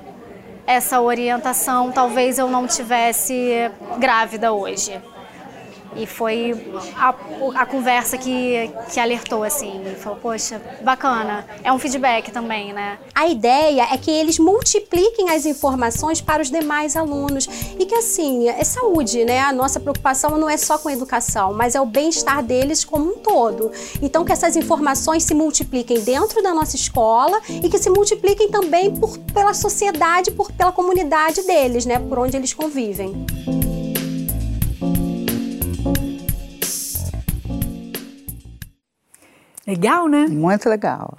essa 0.68 1.00
orientação, 1.02 1.92
talvez 1.92 2.38
eu 2.38 2.48
não 2.48 2.68
tivesse 2.68 3.72
grávida 3.98 4.52
hoje. 4.52 5.00
E 5.96 6.06
foi 6.06 6.54
a, 6.98 7.16
a, 7.56 7.66
conversa 7.66 8.18
que, 8.18 8.70
que 8.92 9.00
alertou, 9.00 9.44
assim. 9.44 9.82
Falou, 9.98 10.20
poxa, 10.20 10.62
bacana. 10.82 11.46
É 11.64 11.72
um 11.72 11.80
feedback 11.80 12.32
também, 12.32 12.74
né? 12.74 12.98
A 13.14 13.28
ideia 13.28 13.88
é 13.92 13.98
que 13.98 14.12
eles 14.12 14.38
multipliquem 14.38 15.30
as 15.30 15.46
informações 15.46 16.20
para 16.20 16.42
os 16.42 16.52
demais 16.52 16.96
alunos. 16.96 17.48
E 17.80 17.86
que, 17.86 17.96
assim, 17.96 18.50
é 18.50 18.64
saúde, 18.64 19.24
né? 19.24 19.40
A 19.40 19.54
nossa 19.54 19.80
preocupação 19.80 20.38
não 20.38 20.50
é 20.50 20.58
só 20.58 20.78
com 20.78 20.90
a 20.90 20.94
educação, 20.94 21.54
mas 21.54 21.76
é 21.76 21.82
o 21.82 21.86
bem-estar 21.86 22.44
deles 22.44 22.84
como 22.84 23.12
um 23.12 23.18
todo. 23.18 23.72
Então, 24.02 24.26
que 24.26 24.32
essas 24.32 24.56
informações 24.56 25.24
se 25.24 25.34
multipliquem 25.34 26.02
dentro 26.02 26.44
da 26.44 26.54
nossa 26.54 26.76
escola 26.76 27.42
e 27.50 27.70
que 27.70 27.78
se 27.78 27.90
multipliquem 27.90 28.50
também 28.50 28.94
por, 28.94 29.18
pela 29.34 29.54
sociedade, 29.54 30.32
por, 30.32 30.52
pela 30.52 30.72
comunidade 30.72 31.42
deles, 31.44 31.86
né? 31.86 32.00
Por 32.00 32.20
onde 32.20 32.36
eles 32.36 32.54
convivem. 32.54 33.26
Legal, 39.66 40.08
né? 40.08 40.28
Muito 40.28 40.70
legal 40.70 41.18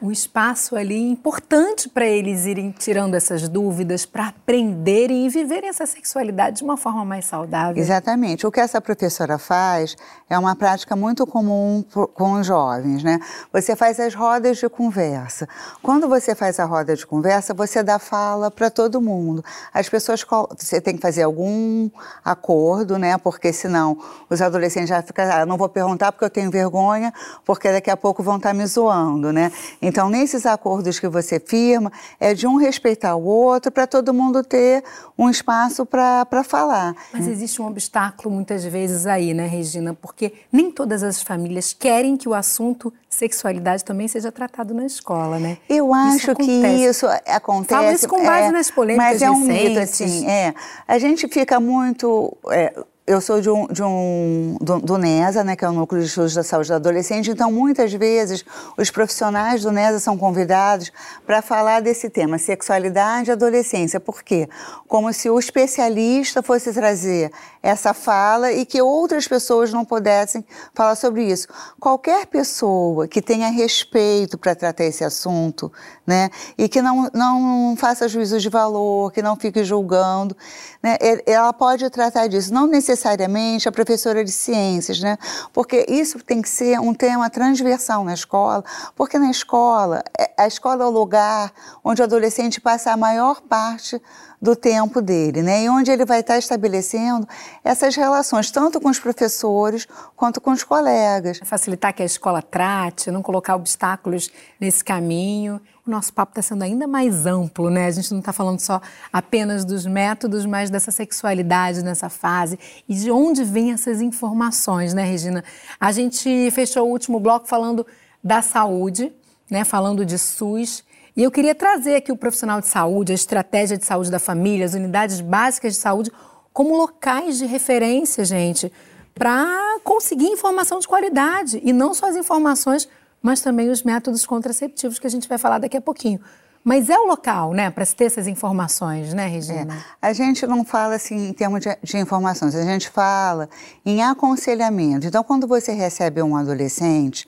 um 0.00 0.10
espaço 0.10 0.76
ali 0.76 0.98
importante 0.98 1.88
para 1.88 2.06
eles 2.06 2.44
irem 2.44 2.70
tirando 2.70 3.14
essas 3.14 3.48
dúvidas, 3.48 4.04
para 4.04 4.28
aprenderem 4.28 5.26
e 5.26 5.28
viverem 5.28 5.68
essa 5.68 5.86
sexualidade 5.86 6.58
de 6.58 6.64
uma 6.64 6.76
forma 6.76 7.04
mais 7.04 7.24
saudável. 7.24 7.82
Exatamente. 7.82 8.46
O 8.46 8.52
que 8.52 8.60
essa 8.60 8.80
professora 8.80 9.38
faz 9.38 9.96
é 10.28 10.38
uma 10.38 10.54
prática 10.54 10.94
muito 10.94 11.26
comum 11.26 11.84
com 12.14 12.32
os 12.32 12.46
jovens, 12.46 13.02
né? 13.02 13.18
Você 13.52 13.74
faz 13.74 13.98
as 13.98 14.14
rodas 14.14 14.58
de 14.58 14.68
conversa. 14.68 15.48
Quando 15.82 16.08
você 16.08 16.34
faz 16.34 16.60
a 16.60 16.64
roda 16.64 16.94
de 16.94 17.06
conversa, 17.06 17.54
você 17.54 17.82
dá 17.82 17.98
fala 17.98 18.50
para 18.50 18.70
todo 18.70 19.00
mundo. 19.00 19.44
As 19.72 19.88
pessoas 19.88 20.24
você 20.58 20.80
tem 20.80 20.96
que 20.96 21.02
fazer 21.02 21.22
algum 21.22 21.88
acordo, 22.24 22.98
né? 22.98 23.16
Porque 23.18 23.52
senão 23.52 23.98
os 24.28 24.42
adolescentes 24.42 24.88
já 24.88 25.02
ficam, 25.02 25.24
ah, 25.30 25.46
não 25.46 25.56
vou 25.56 25.68
perguntar 25.68 26.12
porque 26.12 26.24
eu 26.24 26.30
tenho 26.30 26.50
vergonha, 26.50 27.12
porque 27.44 27.70
daqui 27.70 27.90
a 27.90 27.96
pouco 27.96 28.22
vão 28.22 28.36
estar 28.36 28.50
tá 28.50 28.54
me 28.54 28.66
zoando, 28.66 29.32
né? 29.32 29.50
Então, 29.86 30.08
nesses 30.08 30.44
acordos 30.44 30.98
que 30.98 31.08
você 31.08 31.38
firma, 31.38 31.92
é 32.18 32.34
de 32.34 32.46
um 32.46 32.56
respeitar 32.56 33.14
o 33.14 33.24
outro 33.24 33.70
para 33.70 33.86
todo 33.86 34.12
mundo 34.12 34.42
ter 34.42 34.82
um 35.16 35.30
espaço 35.30 35.86
para 35.86 36.44
falar. 36.44 36.94
Mas 37.12 37.28
existe 37.28 37.62
um 37.62 37.66
obstáculo 37.66 38.34
muitas 38.34 38.64
vezes 38.64 39.06
aí, 39.06 39.32
né, 39.32 39.46
Regina? 39.46 39.94
Porque 39.94 40.32
nem 40.52 40.70
todas 40.70 41.02
as 41.02 41.22
famílias 41.22 41.72
querem 41.72 42.16
que 42.16 42.28
o 42.28 42.34
assunto 42.34 42.92
sexualidade 43.08 43.84
também 43.84 44.08
seja 44.08 44.30
tratado 44.30 44.74
na 44.74 44.84
escola, 44.84 45.38
né? 45.38 45.56
Eu 45.68 45.94
acho 45.94 46.16
isso 46.16 46.34
que 46.34 46.50
isso 46.52 47.06
acontece. 47.26 47.74
Falo 47.74 47.90
isso 47.92 48.08
com 48.08 48.24
base 48.24 48.48
é, 48.48 48.52
nas 48.52 48.70
polêmicas 48.70 49.12
Mas 49.12 49.22
é 49.22 49.30
um 49.30 49.46
recentes. 49.46 49.68
mito, 49.68 49.80
assim, 49.80 50.26
é. 50.28 50.54
A 50.86 50.98
gente 50.98 51.26
fica 51.28 51.58
muito... 51.58 52.36
É, 52.50 52.74
eu 53.06 53.20
sou 53.20 53.40
de 53.40 53.48
um, 53.48 53.68
de 53.68 53.82
um 53.84 54.56
do, 54.60 54.80
do, 54.80 54.98
NESA, 54.98 55.44
né, 55.44 55.54
que 55.54 55.64
é 55.64 55.68
o 55.68 55.72
Núcleo 55.72 56.02
de 56.02 56.08
Estudos 56.08 56.34
da 56.34 56.42
Saúde 56.42 56.68
do 56.68 56.74
Adolescente, 56.74 57.30
então 57.30 57.52
muitas 57.52 57.92
vezes 57.92 58.44
os 58.76 58.90
profissionais 58.90 59.62
do 59.62 59.70
NESA 59.70 60.00
são 60.00 60.18
convidados 60.18 60.90
para 61.24 61.40
falar 61.40 61.80
desse 61.80 62.10
tema, 62.10 62.36
sexualidade 62.36 63.30
e 63.30 63.32
adolescência. 63.32 64.00
Por 64.00 64.24
quê? 64.24 64.48
Como 64.88 65.12
se 65.12 65.30
o 65.30 65.38
especialista 65.38 66.42
fosse 66.42 66.72
trazer 66.72 67.30
essa 67.62 67.94
fala 67.94 68.52
e 68.52 68.66
que 68.66 68.82
outras 68.82 69.28
pessoas 69.28 69.72
não 69.72 69.84
pudessem 69.84 70.44
falar 70.74 70.96
sobre 70.96 71.24
isso. 71.24 71.46
Qualquer 71.78 72.26
pessoa 72.26 73.06
que 73.06 73.22
tenha 73.22 73.50
respeito 73.50 74.36
para 74.36 74.54
tratar 74.54 74.84
esse 74.84 75.04
assunto, 75.04 75.72
né, 76.04 76.28
e 76.58 76.68
que 76.68 76.82
não, 76.82 77.08
não 77.12 77.76
faça 77.76 78.08
juízo 78.08 78.40
de 78.40 78.48
valor, 78.48 79.12
que 79.12 79.22
não 79.22 79.36
fique 79.36 79.62
julgando, 79.62 80.36
né, 80.82 80.96
ela 81.24 81.52
pode 81.52 81.88
tratar 81.90 82.26
disso, 82.26 82.52
não 82.52 82.66
necessariamente 82.66 82.95
necessariamente 82.96 83.68
a 83.68 83.72
professora 83.72 84.24
de 84.24 84.32
ciências, 84.32 85.00
né? 85.00 85.18
Porque 85.52 85.84
isso 85.88 86.18
tem 86.18 86.40
que 86.40 86.48
ser 86.48 86.80
um 86.80 86.94
tema 86.94 87.28
transversal 87.28 88.02
na 88.02 88.14
escola, 88.14 88.64
porque 88.96 89.18
na 89.18 89.30
escola, 89.30 90.02
é, 90.18 90.30
a 90.38 90.46
escola 90.46 90.82
é 90.82 90.86
o 90.86 90.90
lugar 90.90 91.52
onde 91.84 92.00
o 92.00 92.04
adolescente 92.04 92.60
passa 92.60 92.90
a 92.90 92.96
maior 92.96 93.42
parte 93.42 94.00
do 94.40 94.54
tempo 94.54 95.00
dele, 95.00 95.42
né? 95.42 95.64
E 95.64 95.68
onde 95.68 95.90
ele 95.90 96.04
vai 96.04 96.20
estar 96.20 96.38
estabelecendo 96.38 97.26
essas 97.64 97.96
relações, 97.96 98.50
tanto 98.50 98.80
com 98.80 98.88
os 98.88 98.98
professores 98.98 99.86
quanto 100.14 100.40
com 100.40 100.50
os 100.50 100.62
colegas. 100.62 101.40
Facilitar 101.44 101.94
que 101.94 102.02
a 102.02 102.06
escola 102.06 102.42
trate, 102.42 103.10
não 103.10 103.22
colocar 103.22 103.56
obstáculos 103.56 104.30
nesse 104.60 104.84
caminho. 104.84 105.60
O 105.86 105.90
nosso 105.90 106.12
papo 106.12 106.32
está 106.32 106.42
sendo 106.42 106.62
ainda 106.62 106.86
mais 106.86 107.26
amplo, 107.26 107.70
né? 107.70 107.86
A 107.86 107.90
gente 107.90 108.10
não 108.12 108.18
está 108.18 108.32
falando 108.32 108.60
só 108.60 108.80
apenas 109.12 109.64
dos 109.64 109.86
métodos, 109.86 110.44
mas 110.44 110.68
dessa 110.68 110.90
sexualidade 110.90 111.82
nessa 111.82 112.08
fase 112.08 112.58
e 112.88 112.94
de 112.94 113.10
onde 113.10 113.44
vêm 113.44 113.72
essas 113.72 114.00
informações, 114.00 114.92
né, 114.92 115.04
Regina? 115.04 115.44
A 115.80 115.92
gente 115.92 116.50
fechou 116.50 116.86
o 116.86 116.90
último 116.90 117.20
bloco 117.20 117.46
falando 117.46 117.86
da 118.22 118.42
saúde, 118.42 119.12
né? 119.48 119.64
Falando 119.64 120.04
de 120.04 120.18
SUS 120.18 120.84
e 121.16 121.22
eu 121.22 121.30
queria 121.30 121.54
trazer 121.54 121.96
aqui 121.96 122.12
o 122.12 122.16
profissional 122.16 122.60
de 122.60 122.66
saúde, 122.66 123.12
a 123.12 123.14
estratégia 123.14 123.78
de 123.78 123.86
saúde 123.86 124.10
da 124.10 124.18
família, 124.18 124.66
as 124.66 124.74
unidades 124.74 125.20
básicas 125.22 125.72
de 125.72 125.80
saúde, 125.80 126.12
como 126.52 126.76
locais 126.76 127.38
de 127.38 127.46
referência, 127.46 128.24
gente, 128.24 128.70
para 129.14 129.78
conseguir 129.82 130.26
informação 130.26 130.78
de 130.78 130.86
qualidade. 130.86 131.60
E 131.64 131.72
não 131.72 131.94
só 131.94 132.06
as 132.06 132.16
informações, 132.16 132.86
mas 133.22 133.40
também 133.40 133.70
os 133.70 133.82
métodos 133.82 134.26
contraceptivos 134.26 134.98
que 134.98 135.06
a 135.06 135.10
gente 135.10 135.26
vai 135.26 135.38
falar 135.38 135.58
daqui 135.58 135.78
a 135.78 135.80
pouquinho. 135.80 136.20
Mas 136.62 136.90
é 136.90 136.98
o 136.98 137.06
local, 137.06 137.52
né, 137.52 137.70
para 137.70 137.84
se 137.84 137.94
ter 137.94 138.06
essas 138.06 138.26
informações, 138.26 139.14
né, 139.14 139.26
Regina? 139.26 139.74
É. 139.74 140.08
A 140.08 140.12
gente 140.12 140.46
não 140.46 140.64
fala 140.64 140.96
assim 140.96 141.28
em 141.28 141.32
termos 141.32 141.60
de, 141.60 141.78
de, 141.80 141.96
informações, 141.96 142.54
a 142.54 142.64
gente 142.64 142.90
fala 142.90 143.48
em 143.84 144.02
aconselhamento. 144.02 145.06
Então, 145.06 145.22
quando 145.22 145.46
você 145.46 145.72
recebe 145.72 146.20
um 146.20 146.36
adolescente, 146.36 147.26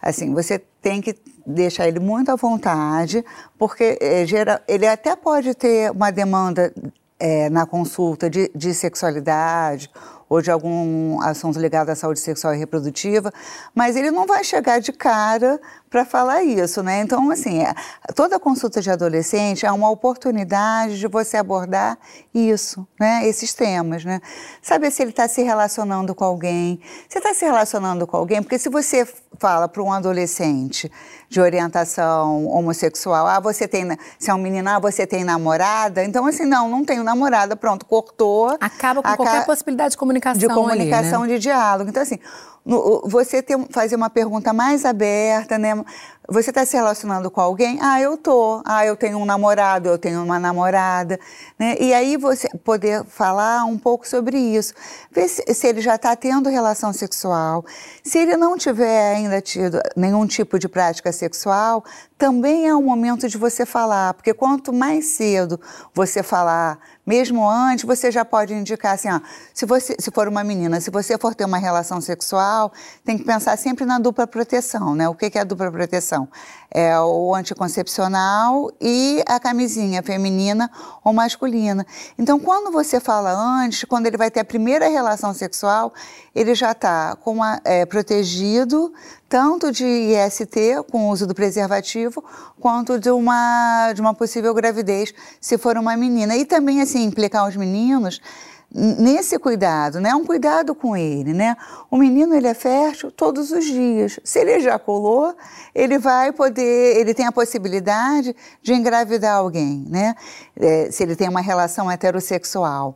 assim, 0.00 0.32
você 0.32 0.58
tem 0.80 1.02
que 1.02 1.18
deixar 1.46 1.86
ele 1.86 2.00
muito 2.00 2.30
à 2.30 2.36
vontade, 2.36 3.24
porque 3.58 3.96
é, 4.00 4.26
gera, 4.26 4.62
ele 4.66 4.86
até 4.86 5.14
pode 5.14 5.54
ter 5.54 5.90
uma 5.90 6.10
demanda 6.10 6.72
é, 7.18 7.48
na 7.48 7.64
consulta 7.64 8.28
de, 8.28 8.50
de 8.54 8.74
sexualidade 8.74 9.90
ou 10.28 10.42
de 10.42 10.50
algum 10.50 11.20
assunto 11.22 11.58
ligado 11.58 11.90
à 11.90 11.94
saúde 11.94 12.18
sexual 12.18 12.54
e 12.54 12.58
reprodutiva, 12.58 13.32
mas 13.74 13.94
ele 13.94 14.10
não 14.10 14.26
vai 14.26 14.42
chegar 14.42 14.80
de 14.80 14.92
cara 14.92 15.60
para 15.88 16.04
falar 16.04 16.42
isso, 16.42 16.82
né? 16.82 17.00
Então, 17.00 17.30
assim, 17.30 17.62
é, 17.62 17.72
toda 18.14 18.38
consulta 18.38 18.82
de 18.82 18.90
adolescente 18.90 19.64
é 19.64 19.72
uma 19.72 19.88
oportunidade 19.88 20.98
de 20.98 21.06
você 21.06 21.36
abordar 21.36 21.98
isso, 22.34 22.86
né? 22.98 23.26
Esses 23.26 23.54
temas, 23.54 24.04
né? 24.04 24.20
Saber 24.60 24.90
se 24.90 25.02
ele 25.02 25.10
está 25.10 25.28
se 25.28 25.42
relacionando 25.42 26.14
com 26.14 26.24
alguém. 26.24 26.80
Você 27.08 27.18
está 27.18 27.32
se 27.32 27.44
relacionando 27.44 28.06
com 28.06 28.16
alguém, 28.16 28.42
porque 28.42 28.58
se 28.58 28.68
você 28.68 29.06
fala 29.38 29.68
para 29.68 29.82
um 29.82 29.92
adolescente 29.92 30.90
de 31.28 31.40
orientação 31.40 32.46
homossexual, 32.46 33.26
ah, 33.26 33.40
você 33.40 33.68
tem, 33.68 33.86
se 34.18 34.30
é 34.30 34.34
um 34.34 34.38
menino, 34.38 34.68
ah, 34.68 34.78
você 34.78 35.06
tem 35.06 35.24
namorada, 35.24 36.04
então 36.04 36.26
assim, 36.26 36.44
não, 36.44 36.68
não 36.68 36.84
tenho 36.84 37.04
namorada, 37.04 37.56
pronto, 37.56 37.84
cortou. 37.86 38.56
Acaba 38.60 39.02
com 39.02 39.16
qualquer 39.16 39.44
possibilidade 39.44 39.92
de 39.92 39.96
comunicação 39.96 40.40
De 40.40 40.48
comunicação, 40.48 41.22
ali, 41.22 41.32
né? 41.32 41.38
de 41.38 41.42
diálogo. 41.42 41.90
Então 41.90 42.02
assim, 42.02 42.18
você 43.04 43.40
ter, 43.42 43.56
fazer 43.70 43.94
uma 43.94 44.10
pergunta 44.10 44.52
mais 44.52 44.84
aberta, 44.84 45.56
né? 45.56 45.72
Você 46.28 46.50
está 46.50 46.66
se 46.66 46.76
relacionando 46.76 47.30
com 47.30 47.40
alguém? 47.40 47.78
Ah, 47.80 48.00
eu 48.00 48.16
tô. 48.16 48.60
Ah, 48.64 48.84
eu 48.84 48.96
tenho 48.96 49.16
um 49.18 49.24
namorado, 49.24 49.88
eu 49.88 49.96
tenho 49.96 50.24
uma 50.24 50.40
namorada, 50.40 51.20
né? 51.56 51.76
E 51.78 51.94
aí 51.94 52.16
você 52.16 52.48
poder 52.64 53.04
falar 53.04 53.64
um 53.64 53.78
pouco 53.78 54.06
sobre 54.08 54.36
isso, 54.36 54.74
ver 55.12 55.28
se, 55.28 55.54
se 55.54 55.66
ele 55.68 55.80
já 55.80 55.94
está 55.94 56.16
tendo 56.16 56.48
relação 56.48 56.92
sexual. 56.92 57.64
Se 58.02 58.18
ele 58.18 58.36
não 58.36 58.58
tiver 58.58 59.14
ainda 59.14 59.40
tido 59.40 59.80
nenhum 59.94 60.26
tipo 60.26 60.58
de 60.58 60.68
prática 60.68 61.12
sexual, 61.12 61.84
também 62.18 62.66
é 62.66 62.74
o 62.74 62.82
momento 62.82 63.28
de 63.28 63.36
você 63.36 63.66
falar, 63.66 64.14
porque 64.14 64.32
quanto 64.32 64.72
mais 64.72 65.04
cedo 65.16 65.60
você 65.94 66.22
falar, 66.22 66.78
mesmo 67.06 67.48
antes, 67.48 67.84
você 67.84 68.10
já 68.10 68.24
pode 68.24 68.54
indicar 68.54 68.94
assim, 68.94 69.10
ó, 69.10 69.20
se 69.52 69.66
você, 69.66 69.94
se 69.98 70.10
for 70.10 70.26
uma 70.26 70.42
menina, 70.42 70.80
se 70.80 70.90
você 70.90 71.18
for 71.18 71.34
ter 71.34 71.44
uma 71.44 71.58
relação 71.58 72.00
sexual, 72.00 72.72
tem 73.04 73.18
que 73.18 73.24
pensar 73.24 73.56
sempre 73.58 73.84
na 73.84 73.98
dupla 73.98 74.26
proteção, 74.26 74.94
né? 74.94 75.06
O 75.08 75.14
que 75.14 75.30
é 75.36 75.40
a 75.40 75.44
dupla 75.44 75.70
proteção? 75.70 76.15
É 76.70 76.98
o 77.00 77.34
anticoncepcional 77.34 78.70
e 78.80 79.22
a 79.26 79.40
camisinha 79.40 80.02
feminina 80.02 80.70
ou 81.02 81.12
masculina. 81.12 81.86
Então, 82.18 82.38
quando 82.38 82.70
você 82.70 83.00
fala 83.00 83.32
antes, 83.32 83.84
quando 83.84 84.06
ele 84.06 84.16
vai 84.16 84.30
ter 84.30 84.40
a 84.40 84.44
primeira 84.44 84.88
relação 84.88 85.32
sexual, 85.32 85.92
ele 86.34 86.54
já 86.54 86.72
está 86.72 87.16
é, 87.64 87.86
protegido 87.86 88.92
tanto 89.28 89.72
de 89.72 89.84
IST, 89.84 90.84
com 90.90 91.06
o 91.06 91.10
uso 91.10 91.26
do 91.26 91.34
preservativo, 91.34 92.22
quanto 92.60 92.98
de 92.98 93.10
uma, 93.10 93.92
de 93.92 94.00
uma 94.00 94.14
possível 94.14 94.54
gravidez, 94.54 95.12
se 95.40 95.58
for 95.58 95.76
uma 95.76 95.96
menina. 95.96 96.36
E 96.36 96.44
também, 96.44 96.80
assim, 96.80 97.04
implicar 97.04 97.48
os 97.48 97.56
meninos 97.56 98.20
nesse 98.76 99.38
cuidado, 99.38 99.98
né? 99.98 100.14
Um 100.14 100.24
cuidado 100.24 100.74
com 100.74 100.94
ele, 100.94 101.32
né? 101.32 101.56
O 101.90 101.96
menino 101.96 102.34
ele 102.34 102.46
é 102.46 102.52
fértil 102.52 103.10
todos 103.10 103.50
os 103.50 103.64
dias. 103.64 104.20
Se 104.22 104.40
ele 104.40 104.52
ejaculou, 104.52 105.34
ele 105.74 105.98
vai 105.98 106.30
poder, 106.30 106.98
ele 106.98 107.14
tem 107.14 107.26
a 107.26 107.32
possibilidade 107.32 108.36
de 108.62 108.74
engravidar 108.74 109.36
alguém, 109.36 109.86
né? 109.88 110.14
É, 110.54 110.90
se 110.90 111.02
ele 111.02 111.16
tem 111.16 111.28
uma 111.28 111.40
relação 111.40 111.90
heterossexual. 111.90 112.94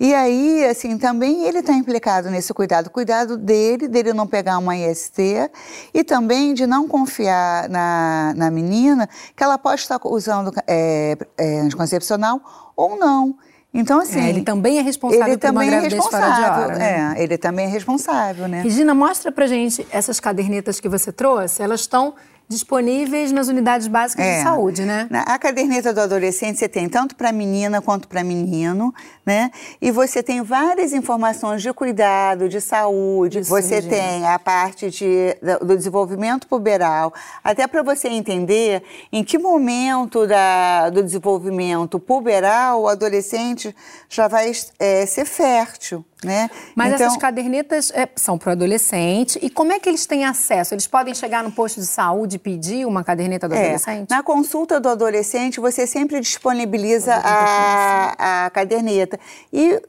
E 0.00 0.14
aí, 0.14 0.64
assim, 0.64 0.96
também 0.98 1.44
ele 1.44 1.58
está 1.58 1.74
implicado 1.74 2.30
nesse 2.30 2.52
cuidado, 2.52 2.90
cuidado 2.90 3.36
dele, 3.36 3.86
dele 3.86 4.12
não 4.12 4.26
pegar 4.26 4.58
uma 4.58 4.76
IST 4.76 5.48
e 5.92 6.02
também 6.02 6.54
de 6.54 6.66
não 6.66 6.88
confiar 6.88 7.68
na, 7.68 8.32
na 8.34 8.50
menina 8.50 9.08
que 9.36 9.44
ela 9.44 9.58
pode 9.58 9.82
estar 9.82 10.00
usando 10.04 10.50
é, 10.66 11.16
é, 11.38 11.60
anticoncepcional 11.60 12.40
ou 12.74 12.96
não. 12.96 13.36
Então, 13.74 14.00
assim. 14.00 14.20
É, 14.20 14.28
ele 14.28 14.42
também 14.42 14.78
é 14.78 14.82
responsável 14.82 15.26
ele 15.26 15.38
por 15.38 15.46
uma 15.50 15.60
também 15.60 15.68
é 15.68 15.70
gravidez 15.70 16.04
fora 16.04 16.30
de 16.30 16.42
hora. 16.42 16.78
Né? 16.78 17.14
É, 17.16 17.22
ele 17.22 17.38
também 17.38 17.66
é 17.66 17.68
responsável, 17.68 18.46
né? 18.46 18.62
Regina, 18.62 18.94
mostra 18.94 19.32
pra 19.32 19.46
gente 19.46 19.86
essas 19.90 20.20
cadernetas 20.20 20.78
que 20.78 20.88
você 20.88 21.10
trouxe. 21.10 21.62
Elas 21.62 21.80
estão 21.80 22.14
disponíveis 22.52 23.32
nas 23.32 23.48
unidades 23.48 23.88
básicas 23.88 24.24
é. 24.24 24.36
de 24.36 24.42
saúde, 24.42 24.82
né? 24.82 25.08
A 25.10 25.38
caderneta 25.38 25.92
do 25.92 26.00
adolescente 26.00 26.58
você 26.58 26.68
tem 26.68 26.88
tanto 26.88 27.16
para 27.16 27.32
menina 27.32 27.80
quanto 27.80 28.06
para 28.06 28.22
menino, 28.22 28.94
né? 29.24 29.50
E 29.80 29.90
você 29.90 30.22
tem 30.22 30.42
várias 30.42 30.92
informações 30.92 31.62
de 31.62 31.72
cuidado, 31.72 32.48
de 32.48 32.60
saúde. 32.60 33.40
Isso, 33.40 33.50
você 33.50 33.76
Regina. 33.76 33.96
tem 33.96 34.26
a 34.26 34.38
parte 34.38 34.90
de, 34.90 35.36
do 35.60 35.76
desenvolvimento 35.76 36.46
puberal, 36.46 37.12
até 37.42 37.66
para 37.66 37.82
você 37.82 38.08
entender 38.08 38.82
em 39.10 39.24
que 39.24 39.38
momento 39.38 40.26
da, 40.26 40.90
do 40.90 41.02
desenvolvimento 41.02 41.98
puberal 41.98 42.82
o 42.82 42.88
adolescente 42.88 43.74
já 44.08 44.28
vai 44.28 44.52
é, 44.78 45.06
ser 45.06 45.24
fértil. 45.24 46.04
Né? 46.24 46.48
Mas 46.76 46.92
então, 46.94 47.06
essas 47.06 47.18
cadernetas 47.18 47.90
é, 47.90 48.08
são 48.14 48.38
para 48.38 48.50
o 48.50 48.52
adolescente. 48.52 49.38
E 49.42 49.50
como 49.50 49.72
é 49.72 49.80
que 49.80 49.88
eles 49.88 50.06
têm 50.06 50.24
acesso? 50.24 50.72
Eles 50.72 50.86
podem 50.86 51.14
chegar 51.14 51.42
no 51.42 51.50
posto 51.50 51.80
de 51.80 51.86
saúde 51.86 52.36
e 52.36 52.38
pedir 52.38 52.86
uma 52.86 53.02
caderneta 53.02 53.48
do 53.48 53.54
é, 53.54 53.64
adolescente? 53.64 54.08
Na 54.08 54.22
consulta 54.22 54.78
do 54.78 54.88
adolescente, 54.88 55.58
você 55.58 55.84
sempre 55.84 56.20
disponibiliza 56.20 57.14
a, 57.16 58.46
a 58.46 58.50
caderneta. 58.50 59.18
E 59.52 59.82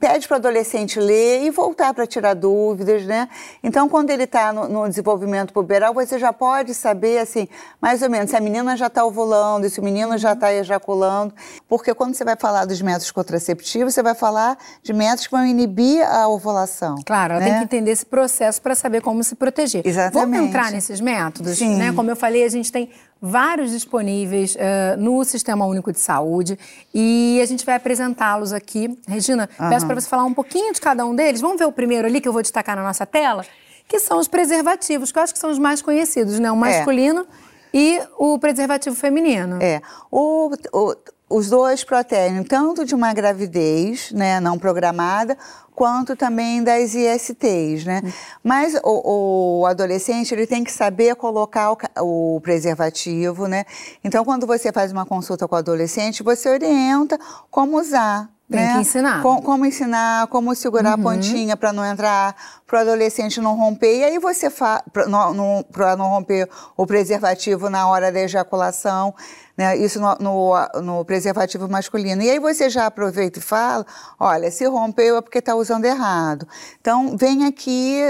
pede 0.00 0.26
para 0.26 0.36
o 0.36 0.38
adolescente 0.38 0.98
ler 0.98 1.42
e 1.42 1.50
voltar 1.50 1.92
para 1.92 2.06
tirar 2.06 2.34
dúvidas, 2.34 3.04
né? 3.04 3.28
Então, 3.62 3.88
quando 3.88 4.10
ele 4.10 4.24
está 4.24 4.52
no, 4.52 4.68
no, 4.68 4.88
desenvolvimento 4.88 5.52
puberal, 5.52 5.92
você 5.92 6.18
já 6.18 6.32
pode 6.32 6.74
saber, 6.74 7.18
assim, 7.18 7.46
mais 7.80 8.02
ou 8.02 8.08
menos, 8.08 8.30
se 8.30 8.36
a 8.36 8.40
menina 8.40 8.76
já 8.76 8.86
está 8.86 9.04
ovulando, 9.04 9.68
se 9.68 9.80
o 9.80 9.82
menino 9.82 10.16
já 10.16 10.32
está 10.32 10.52
ejaculando. 10.52 11.34
Porque 11.68 11.92
quando 11.92 12.14
você 12.14 12.24
vai 12.24 12.36
falar 12.36 12.64
dos 12.64 12.80
métodos 12.80 13.10
contraceptivos, 13.10 13.94
você 13.94 14.02
vai 14.02 14.14
falar 14.14 14.56
de 14.82 14.92
métodos 14.92 15.26
que 15.26 15.32
vão 15.32 15.44
inibir 15.44 15.73
inibir 15.74 16.06
a 16.08 16.28
ovulação. 16.28 16.96
Claro, 17.04 17.34
ela 17.34 17.40
né? 17.40 17.50
tem 17.50 17.58
que 17.58 17.64
entender 17.64 17.90
esse 17.90 18.06
processo 18.06 18.62
para 18.62 18.74
saber 18.74 19.02
como 19.02 19.22
se 19.24 19.34
proteger. 19.34 19.82
Exatamente. 19.84 20.30
Vamos 20.30 20.48
entrar 20.48 20.70
nesses 20.70 21.00
métodos? 21.00 21.58
Sim. 21.58 21.76
Né? 21.76 21.92
Como 21.92 22.10
eu 22.10 22.16
falei, 22.16 22.44
a 22.44 22.48
gente 22.48 22.70
tem 22.70 22.88
vários 23.20 23.70
disponíveis 23.70 24.54
uh, 24.54 24.58
no 24.98 25.24
Sistema 25.24 25.66
Único 25.66 25.92
de 25.92 25.98
Saúde 25.98 26.58
e 26.94 27.40
a 27.42 27.46
gente 27.46 27.66
vai 27.66 27.74
apresentá-los 27.74 28.52
aqui. 28.52 28.96
Regina, 29.08 29.48
uhum. 29.58 29.68
peço 29.68 29.86
para 29.86 30.00
você 30.00 30.08
falar 30.08 30.24
um 30.24 30.34
pouquinho 30.34 30.72
de 30.72 30.80
cada 30.80 31.04
um 31.04 31.14
deles. 31.14 31.40
Vamos 31.40 31.58
ver 31.58 31.66
o 31.66 31.72
primeiro 31.72 32.06
ali 32.06 32.20
que 32.20 32.28
eu 32.28 32.32
vou 32.32 32.42
destacar 32.42 32.76
na 32.76 32.82
nossa 32.82 33.04
tela, 33.04 33.44
que 33.88 33.98
são 33.98 34.18
os 34.18 34.28
preservativos, 34.28 35.10
que 35.10 35.18
eu 35.18 35.22
acho 35.22 35.32
que 35.32 35.38
são 35.38 35.50
os 35.50 35.58
mais 35.58 35.82
conhecidos, 35.82 36.38
né? 36.38 36.50
O 36.50 36.56
masculino 36.56 37.22
é. 37.22 37.24
e 37.72 38.00
o 38.16 38.38
preservativo 38.38 38.94
feminino. 38.94 39.58
É. 39.60 39.80
O, 40.10 40.50
o, 40.72 40.94
os 41.28 41.48
dois 41.48 41.82
protegem 41.82 42.42
tanto 42.44 42.84
de 42.84 42.94
uma 42.94 43.12
gravidez 43.12 44.12
né, 44.12 44.40
não 44.40 44.58
programada, 44.58 45.36
quanto 45.74 46.14
também 46.14 46.62
das 46.62 46.94
ISTs, 46.94 47.84
né? 47.84 48.00
Hum. 48.04 48.12
Mas 48.42 48.74
o, 48.84 49.60
o, 49.60 49.66
adolescente, 49.66 50.32
ele 50.32 50.46
tem 50.46 50.62
que 50.62 50.70
saber 50.70 51.16
colocar 51.16 51.72
o, 51.72 52.36
o, 52.36 52.40
preservativo, 52.40 53.48
né? 53.48 53.64
Então, 54.02 54.24
quando 54.24 54.46
você 54.46 54.70
faz 54.72 54.92
uma 54.92 55.04
consulta 55.04 55.48
com 55.48 55.54
o 55.54 55.58
adolescente, 55.58 56.22
você 56.22 56.48
orienta 56.48 57.18
como 57.50 57.78
usar, 57.78 58.30
tem 58.50 58.60
né? 58.60 58.74
que 58.74 58.80
ensinar. 58.80 59.22
Com, 59.22 59.40
como 59.40 59.64
ensinar, 59.64 60.26
como 60.26 60.54
segurar 60.54 60.98
uhum. 60.98 61.08
a 61.08 61.12
pontinha 61.12 61.56
para 61.56 61.72
não 61.72 61.84
entrar, 61.84 62.36
para 62.66 62.78
o 62.78 62.80
adolescente 62.82 63.40
não 63.40 63.56
romper. 63.56 63.98
E 63.98 64.04
aí 64.04 64.18
você 64.18 64.50
faz, 64.50 64.82
para 64.92 65.06
não, 65.06 65.32
não 65.32 66.08
romper 66.08 66.48
o 66.76 66.86
preservativo 66.86 67.70
na 67.70 67.88
hora 67.88 68.12
da 68.12 68.20
ejaculação, 68.20 69.14
né? 69.56 69.76
isso 69.78 69.98
no, 69.98 70.14
no, 70.20 70.82
no, 70.82 71.04
preservativo 71.04 71.68
masculino. 71.68 72.22
E 72.22 72.30
aí 72.30 72.38
você 72.38 72.68
já 72.68 72.86
aproveita 72.86 73.38
e 73.38 73.42
fala: 73.42 73.86
olha, 74.20 74.50
se 74.50 74.66
rompeu 74.66 75.16
é 75.16 75.22
porque 75.22 75.38
está 75.38 75.54
usando 75.54 75.86
errado. 75.86 76.46
Então, 76.80 77.16
vem 77.16 77.46
aqui, 77.46 78.02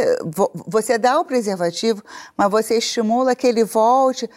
você 0.66 0.98
dá 0.98 1.20
o 1.20 1.24
preservativo, 1.24 2.02
mas 2.36 2.50
você 2.50 2.78
estimula 2.78 3.36
que 3.36 3.46
ele 3.46 3.62
volte 3.62 4.28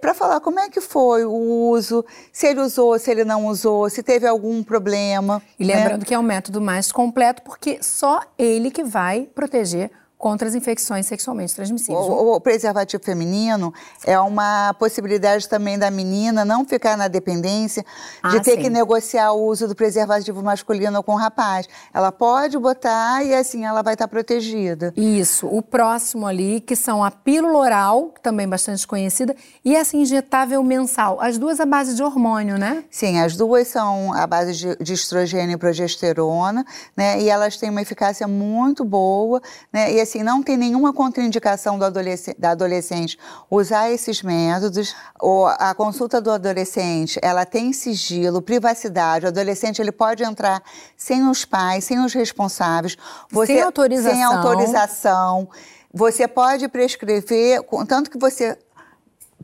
para 0.00 0.14
falar 0.14 0.40
como 0.40 0.58
é 0.58 0.68
que 0.68 0.80
foi 0.80 1.24
o 1.24 1.70
uso, 1.70 2.04
se 2.32 2.46
ele 2.46 2.60
usou, 2.60 2.98
se 2.98 3.10
ele 3.10 3.24
não 3.24 3.46
usou, 3.46 3.88
se 3.90 4.02
teve 4.02 4.26
algum 4.26 4.62
problema. 4.62 5.42
E 5.58 5.66
né? 5.66 5.74
lembrando 5.74 6.00
né? 6.00 6.06
que 6.06 6.14
é 6.14 6.18
o 6.18 6.22
método 6.22 6.60
mais 6.60 6.90
completo, 6.90 7.42
porque 7.42 7.78
só 7.82 8.20
ele 8.38 8.70
que 8.70 8.82
vai 8.82 9.28
proteger 9.34 9.90
contra 10.18 10.48
as 10.48 10.54
infecções 10.54 11.06
sexualmente 11.06 11.54
transmissíveis. 11.54 12.04
O, 12.04 12.34
o, 12.34 12.40
preservativo 12.40 13.02
feminino 13.02 13.72
é 14.04 14.18
uma 14.18 14.74
possibilidade 14.74 15.48
também 15.48 15.78
da 15.78 15.90
menina 15.90 16.44
não 16.44 16.64
ficar 16.64 16.96
na 16.96 17.06
dependência 17.06 17.84
de 18.28 18.36
ah, 18.36 18.40
ter 18.40 18.56
sim. 18.56 18.62
que 18.62 18.68
negociar 18.68 19.32
o 19.32 19.46
uso 19.46 19.68
do 19.68 19.76
preservativo 19.76 20.42
masculino 20.42 21.02
com 21.04 21.12
o 21.12 21.16
rapaz. 21.16 21.68
Ela 21.94 22.10
pode 22.10 22.58
botar 22.58 23.22
e 23.24 23.32
assim 23.32 23.64
ela 23.64 23.80
vai 23.80 23.94
estar 23.94 24.08
protegida. 24.08 24.92
Isso. 24.96 25.46
O 25.46 25.62
próximo 25.62 26.26
ali, 26.26 26.60
que 26.60 26.74
são 26.74 27.04
a 27.04 27.12
pílula 27.12 27.56
oral, 27.56 28.12
também 28.20 28.48
bastante 28.48 28.84
conhecida, 28.86 29.36
e 29.64 29.76
essa 29.76 29.96
injetável 29.96 30.62
mensal. 30.64 31.20
As 31.20 31.38
duas 31.38 31.60
à 31.60 31.66
base 31.66 31.94
de 31.94 32.02
hormônio, 32.02 32.58
né? 32.58 32.82
Sim, 32.90 33.20
as 33.20 33.36
duas 33.36 33.68
são 33.68 34.12
à 34.12 34.26
base 34.26 34.52
de, 34.54 34.76
de 34.82 34.92
estrogênio 34.94 35.54
e 35.54 35.56
progesterona, 35.56 36.66
né? 36.96 37.20
E 37.20 37.28
elas 37.28 37.56
têm 37.56 37.70
uma 37.70 37.82
eficácia 37.82 38.26
muito 38.26 38.84
boa, 38.84 39.40
né? 39.72 39.92
E 39.92 40.07
assim, 40.08 40.22
não 40.22 40.42
tem 40.42 40.56
nenhuma 40.56 40.92
contraindicação 40.92 41.78
do 41.78 41.84
adolescente, 41.84 42.38
da 42.38 42.50
adolescente 42.50 43.18
usar 43.50 43.90
esses 43.90 44.22
métodos. 44.22 44.94
Ou 45.20 45.46
a 45.46 45.74
consulta 45.74 46.20
do 46.20 46.30
adolescente, 46.30 47.18
ela 47.22 47.44
tem 47.44 47.72
sigilo, 47.72 48.40
privacidade. 48.40 49.26
O 49.26 49.28
adolescente 49.28 49.80
ele 49.80 49.92
pode 49.92 50.22
entrar 50.22 50.62
sem 50.96 51.28
os 51.28 51.44
pais, 51.44 51.84
sem 51.84 51.98
os 52.00 52.12
responsáveis. 52.12 52.96
Você, 53.30 53.54
sem 53.54 53.62
autorização. 53.62 54.12
Sem 54.12 54.22
autorização. 54.22 55.48
Você 55.92 56.28
pode 56.28 56.68
prescrever, 56.68 57.62
tanto 57.86 58.10
que 58.10 58.18
você 58.18 58.58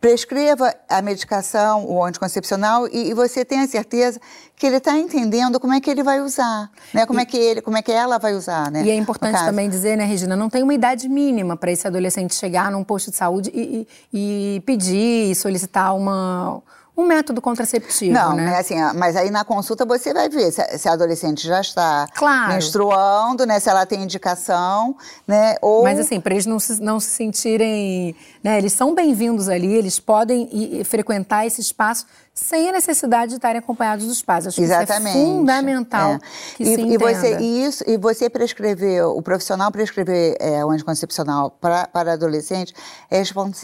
prescreva 0.00 0.74
a 0.88 1.00
medicação, 1.00 1.86
o 1.86 2.04
anticoncepcional, 2.04 2.86
e, 2.88 3.10
e 3.10 3.14
você 3.14 3.44
tenha 3.44 3.66
certeza 3.66 4.20
que 4.56 4.66
ele 4.66 4.76
está 4.76 4.96
entendendo 4.98 5.58
como 5.58 5.72
é 5.72 5.80
que 5.80 5.90
ele 5.90 6.02
vai 6.02 6.20
usar, 6.20 6.70
né? 6.92 7.06
Como 7.06 7.18
e, 7.18 7.22
é 7.22 7.24
que 7.24 7.36
ele, 7.36 7.62
como 7.62 7.76
é 7.76 7.82
que 7.82 7.92
ela 7.92 8.18
vai 8.18 8.34
usar, 8.34 8.70
né? 8.70 8.84
E 8.84 8.90
é 8.90 8.94
importante 8.94 9.38
também 9.44 9.68
dizer, 9.68 9.96
né, 9.96 10.04
Regina, 10.04 10.36
não 10.36 10.50
tem 10.50 10.62
uma 10.62 10.74
idade 10.74 11.08
mínima 11.08 11.56
para 11.56 11.70
esse 11.70 11.86
adolescente 11.86 12.34
chegar 12.34 12.70
num 12.70 12.84
posto 12.84 13.10
de 13.10 13.16
saúde 13.16 13.50
e, 13.54 13.86
e, 14.12 14.56
e 14.56 14.60
pedir 14.60 15.30
e 15.30 15.34
solicitar 15.34 15.96
uma 15.96 16.62
um 16.96 17.04
método 17.04 17.42
contraceptivo, 17.42 18.12
não, 18.12 18.36
né? 18.36 18.56
Assim, 18.56 18.76
mas 18.94 19.16
aí 19.16 19.30
na 19.30 19.44
consulta 19.44 19.84
você 19.84 20.14
vai 20.14 20.28
ver 20.28 20.52
se, 20.52 20.78
se 20.78 20.88
a 20.88 20.92
adolescente 20.92 21.46
já 21.46 21.60
está 21.60 22.06
claro. 22.14 22.52
menstruando, 22.52 23.44
né? 23.44 23.58
Se 23.58 23.68
ela 23.68 23.84
tem 23.84 24.02
indicação, 24.02 24.96
né? 25.26 25.56
Ou... 25.60 25.82
Mas 25.82 25.98
assim, 25.98 26.20
para 26.20 26.34
eles 26.34 26.46
não 26.46 26.60
se, 26.60 26.80
não 26.80 27.00
se 27.00 27.10
sentirem, 27.10 28.14
né? 28.42 28.58
Eles 28.58 28.72
são 28.72 28.94
bem-vindos 28.94 29.48
ali, 29.48 29.74
eles 29.74 29.98
podem 29.98 30.48
ir, 30.52 30.84
frequentar 30.84 31.44
esse 31.44 31.60
espaço 31.60 32.06
sem 32.34 32.68
a 32.68 32.72
necessidade 32.72 33.30
de 33.30 33.36
estarem 33.36 33.60
acompanhados 33.60 34.06
dos 34.06 34.20
pais. 34.20 34.48
Acho 34.48 34.60
Exatamente. 34.60 35.12
que 35.12 35.18
isso 35.18 35.28
é 35.28 35.36
fundamental 35.36 36.14
é. 36.14 36.18
que 36.56 36.62
e, 36.64 36.74
se 36.74 36.80
e 36.80 36.98
você 36.98 37.36
isso 37.38 37.84
e 37.86 37.96
você 37.96 38.28
prescrever 38.28 39.06
o 39.06 39.22
profissional 39.22 39.70
prescrever 39.70 40.36
é, 40.40 40.64
o 40.64 40.70
anticoncepcional 40.70 41.50
para 41.52 41.86
para 41.86 42.12
adolescente 42.14 42.74
é, 43.10 43.22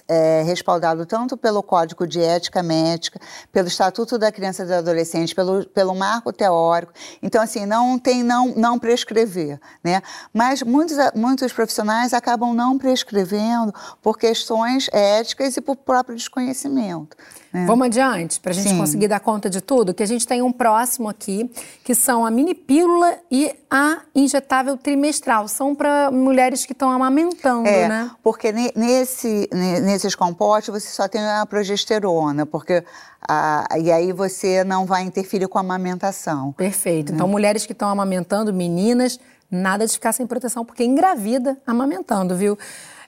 é 0.09 0.43
respaldado 0.43 1.05
tanto 1.05 1.37
pelo 1.37 1.63
Código 1.63 2.07
de 2.07 2.21
Ética 2.21 2.63
Médica 2.63 3.21
pelo 3.53 3.67
Estatuto 3.67 4.19
da 4.19 4.31
Criança 4.31 4.63
e 4.63 4.67
do 4.67 4.75
Adolescente, 4.75 5.35
pelo, 5.35 5.67
pelo 5.67 5.95
marco 5.95 6.33
teórico. 6.33 6.93
Então, 7.23 7.43
assim, 7.43 7.67
não 7.67 7.99
tem 7.99 8.23
não, 8.23 8.49
não 8.55 8.79
prescrever, 8.79 9.61
né? 9.83 10.03
Mas 10.33 10.63
muitos, 10.63 10.97
muitos 11.15 11.53
profissionais 11.53 12.13
acabam 12.13 12.55
não 12.55 12.79
prescrevendo 12.79 13.75
por 14.03 14.19
questões 14.19 14.89
éticas 14.93 15.57
e 15.57 15.61
por 15.61 15.77
próprio 15.77 16.17
desconhecimento. 16.17 17.17
É. 17.53 17.67
Vamos 17.67 17.87
adiante, 17.87 18.39
para 18.39 18.53
a 18.53 18.55
gente 18.55 18.69
Sim. 18.69 18.79
conseguir 18.79 19.09
dar 19.09 19.19
conta 19.19 19.51
de 19.51 19.61
tudo, 19.61 19.93
que 19.93 20.03
a 20.03 20.07
gente 20.07 20.25
tem 20.27 20.41
um 20.41 20.53
próximo 20.53 21.09
aqui, 21.09 21.51
que 21.83 21.97
são 21.97 22.25
a 22.25 22.31
mini 22.31 22.55
pílula 22.55 23.19
e 23.31 23.53
a 23.69 24.03
injetável 24.15 24.77
trimestral. 24.77 25.49
São 25.49 25.75
para 25.75 26.13
mulheres 26.13 26.65
que 26.65 26.73
estão 26.73 26.91
amamentando, 26.91 27.69
é, 27.69 27.89
né? 27.89 28.11
Porque 28.23 28.53
nesse, 28.53 29.49
nesses 29.53 30.15
compostos 30.15 30.81
você 30.83 30.89
só 30.91 31.09
tem 31.09 31.21
a 31.21 31.45
progesterona, 31.45 32.47
porque 32.47 32.85
a, 33.29 33.67
e 33.81 33.91
aí 33.91 34.13
você 34.13 34.63
não 34.63 34.87
vai 34.87 35.03
interferir 35.03 35.49
com 35.49 35.59
a 35.59 35.61
amamentação. 35.61 36.53
Perfeito. 36.53 37.11
Né? 37.11 37.17
Então, 37.17 37.27
mulheres 37.27 37.67
que 37.67 37.73
estão 37.73 37.89
amamentando, 37.89 38.53
meninas, 38.53 39.19
nada 39.51 39.85
de 39.87 39.93
ficar 39.93 40.13
sem 40.13 40.25
proteção, 40.25 40.65
porque 40.65 40.85
engravida 40.85 41.59
amamentando, 41.67 42.37
viu? 42.37 42.57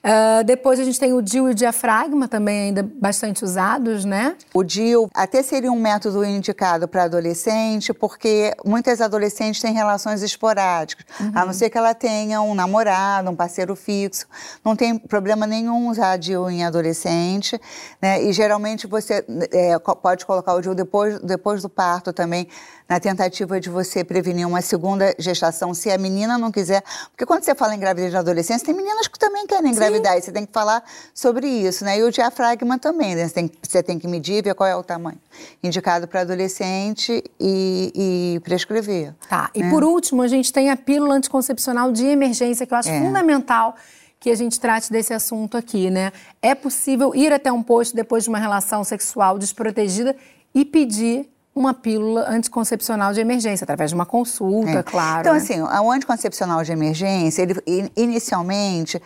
Uh, 0.04 0.42
depois 0.42 0.80
a 0.80 0.84
gente 0.84 0.98
tem 0.98 1.12
o 1.12 1.22
DIL 1.22 1.48
e 1.48 1.50
o 1.52 1.54
diafragma, 1.54 2.26
também 2.26 2.68
ainda 2.68 2.82
bastante 2.82 3.44
usados, 3.44 4.04
né? 4.04 4.34
O 4.52 4.64
DIL 4.64 5.08
até 5.14 5.44
seria 5.44 5.70
um 5.70 5.78
método 5.80 6.24
indicado 6.24 6.88
para 6.88 7.04
adolescente, 7.04 7.94
porque 7.94 8.52
muitas 8.64 9.00
adolescentes 9.00 9.62
têm 9.62 9.72
relações 9.72 10.20
esporádicas, 10.20 11.06
uhum. 11.20 11.30
a 11.32 11.44
não 11.44 11.52
ser 11.52 11.70
que 11.70 11.78
ela 11.78 11.94
tenha 11.94 12.42
um 12.42 12.52
namorado, 12.52 13.30
um 13.30 13.36
parceiro 13.36 13.76
fixo. 13.76 14.26
Não 14.64 14.74
tem 14.74 14.98
problema 14.98 15.46
nenhum 15.46 15.88
usar 15.88 16.16
DIL 16.16 16.50
em 16.50 16.64
adolescente, 16.64 17.60
né? 18.00 18.24
E 18.24 18.32
geralmente 18.32 18.88
você 18.88 19.24
é, 19.52 19.78
pode 19.78 20.26
colocar 20.26 20.54
o 20.54 20.60
DIL 20.60 20.74
depois, 20.74 21.20
depois 21.20 21.62
do 21.62 21.68
parto 21.68 22.12
também, 22.12 22.48
na 22.88 22.98
tentativa 22.98 23.60
de 23.60 23.70
você 23.70 24.02
prevenir 24.04 24.46
uma 24.46 24.60
segunda 24.60 25.14
gestação, 25.18 25.72
se 25.72 25.90
a 25.90 25.96
menina 25.96 26.36
não 26.36 26.50
quiser. 26.50 26.82
Porque 27.10 27.24
quando 27.24 27.44
você 27.44 27.54
fala 27.54 27.74
em 27.74 27.78
gravidez 27.78 28.10
de 28.10 28.16
adolescência, 28.16 28.66
tem 28.66 28.74
meninas 28.74 29.06
que 29.08 29.18
também 29.18 29.46
querem 29.46 29.70
engravidar, 29.70 29.91
e 29.96 30.22
você 30.22 30.32
tem 30.32 30.46
que 30.46 30.52
falar 30.52 30.82
sobre 31.14 31.46
isso, 31.46 31.84
né? 31.84 31.98
E 31.98 32.02
o 32.02 32.10
diafragma 32.10 32.78
também, 32.78 33.14
né? 33.14 33.26
Você 33.26 33.34
tem, 33.34 33.50
você 33.62 33.82
tem 33.82 33.98
que 33.98 34.08
medir, 34.08 34.42
ver 34.42 34.54
qual 34.54 34.68
é 34.68 34.76
o 34.76 34.82
tamanho 34.82 35.18
indicado 35.62 36.06
para 36.06 36.20
adolescente 36.20 37.22
e, 37.38 37.92
e, 38.36 38.40
prescrever. 38.40 39.14
Tá, 39.28 39.50
e 39.54 39.62
né? 39.62 39.70
por 39.70 39.84
último, 39.84 40.22
a 40.22 40.28
gente 40.28 40.52
tem 40.52 40.70
a 40.70 40.76
pílula 40.76 41.14
anticoncepcional 41.14 41.92
de 41.92 42.06
emergência, 42.06 42.66
que 42.66 42.72
eu 42.72 42.78
acho 42.78 42.90
é. 42.90 43.00
fundamental 43.00 43.76
que 44.18 44.30
a 44.30 44.36
gente 44.36 44.60
trate 44.60 44.92
desse 44.92 45.12
assunto 45.12 45.56
aqui, 45.56 45.90
né? 45.90 46.12
É 46.40 46.54
possível 46.54 47.12
ir 47.14 47.32
até 47.32 47.50
um 47.50 47.62
posto 47.62 47.96
depois 47.96 48.22
de 48.22 48.28
uma 48.28 48.38
relação 48.38 48.84
sexual 48.84 49.36
desprotegida 49.36 50.14
e 50.54 50.64
pedir 50.64 51.28
uma 51.54 51.74
pílula 51.74 52.28
anticoncepcional 52.28 53.12
de 53.12 53.20
emergência, 53.20 53.64
através 53.64 53.90
de 53.90 53.94
uma 53.94 54.06
consulta, 54.06 54.78
é. 54.78 54.82
claro. 54.82 55.20
Então, 55.20 55.34
né? 55.34 55.38
assim, 55.38 55.60
o 55.60 55.90
anticoncepcional 55.90 56.62
de 56.62 56.72
emergência, 56.72 57.42
ele, 57.42 57.90
inicialmente, 57.94 59.00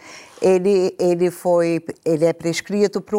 ele, 0.46 0.94
ele, 1.00 1.28
foi, 1.28 1.84
ele 2.04 2.24
é 2.24 2.32
prescrito 2.32 3.00
para 3.00 3.18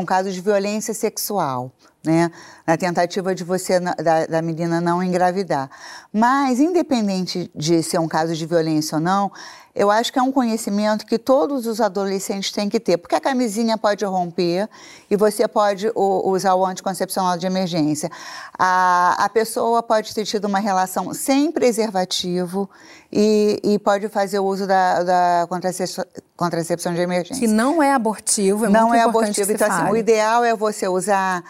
um 0.00 0.06
caso 0.06 0.32
de 0.32 0.40
violência 0.40 0.94
sexual. 0.94 1.70
Né, 2.04 2.30
na 2.64 2.76
tentativa 2.76 3.34
de 3.34 3.42
você 3.42 3.80
da, 3.80 4.24
da 4.24 4.40
menina 4.40 4.80
não 4.80 5.02
engravidar. 5.02 5.68
Mas, 6.12 6.60
independente 6.60 7.50
de 7.54 7.82
ser 7.82 7.98
um 7.98 8.06
caso 8.06 8.34
de 8.34 8.46
violência 8.46 8.94
ou 8.94 9.00
não, 9.00 9.32
eu 9.74 9.90
acho 9.90 10.12
que 10.12 10.18
é 10.18 10.22
um 10.22 10.32
conhecimento 10.32 11.04
que 11.04 11.18
todos 11.18 11.66
os 11.66 11.80
adolescentes 11.80 12.52
têm 12.52 12.68
que 12.68 12.80
ter, 12.80 12.98
porque 12.98 13.16
a 13.16 13.20
camisinha 13.20 13.76
pode 13.76 14.04
romper 14.04 14.68
e 15.10 15.16
você 15.16 15.46
pode 15.46 15.90
usar 15.94 16.54
o 16.54 16.64
anticoncepcional 16.64 17.36
de 17.36 17.46
emergência. 17.46 18.10
A, 18.56 19.24
a 19.24 19.28
pessoa 19.28 19.82
pode 19.82 20.14
ter 20.14 20.24
tido 20.24 20.46
uma 20.46 20.60
relação 20.60 21.12
sem 21.12 21.52
preservativo 21.52 22.70
e, 23.10 23.60
e 23.64 23.78
pode 23.78 24.08
fazer 24.08 24.38
o 24.38 24.44
uso 24.44 24.66
da, 24.66 25.02
da 25.02 25.46
contracepção, 25.48 26.04
contracepção, 26.36 26.94
de 26.94 27.00
emergência. 27.00 27.40
Que 27.40 27.52
não 27.52 27.82
é 27.82 27.92
abortivo, 27.92 28.66
é 28.66 28.68
não 28.68 28.88
muito 28.88 29.00
é 29.00 29.02
abortivo. 29.02 29.50
Então, 29.50 29.70
assim, 29.70 29.90
o 29.90 29.96
ideal 29.96 30.44
é 30.44 30.54
você 30.54 30.86
usar 30.86 31.42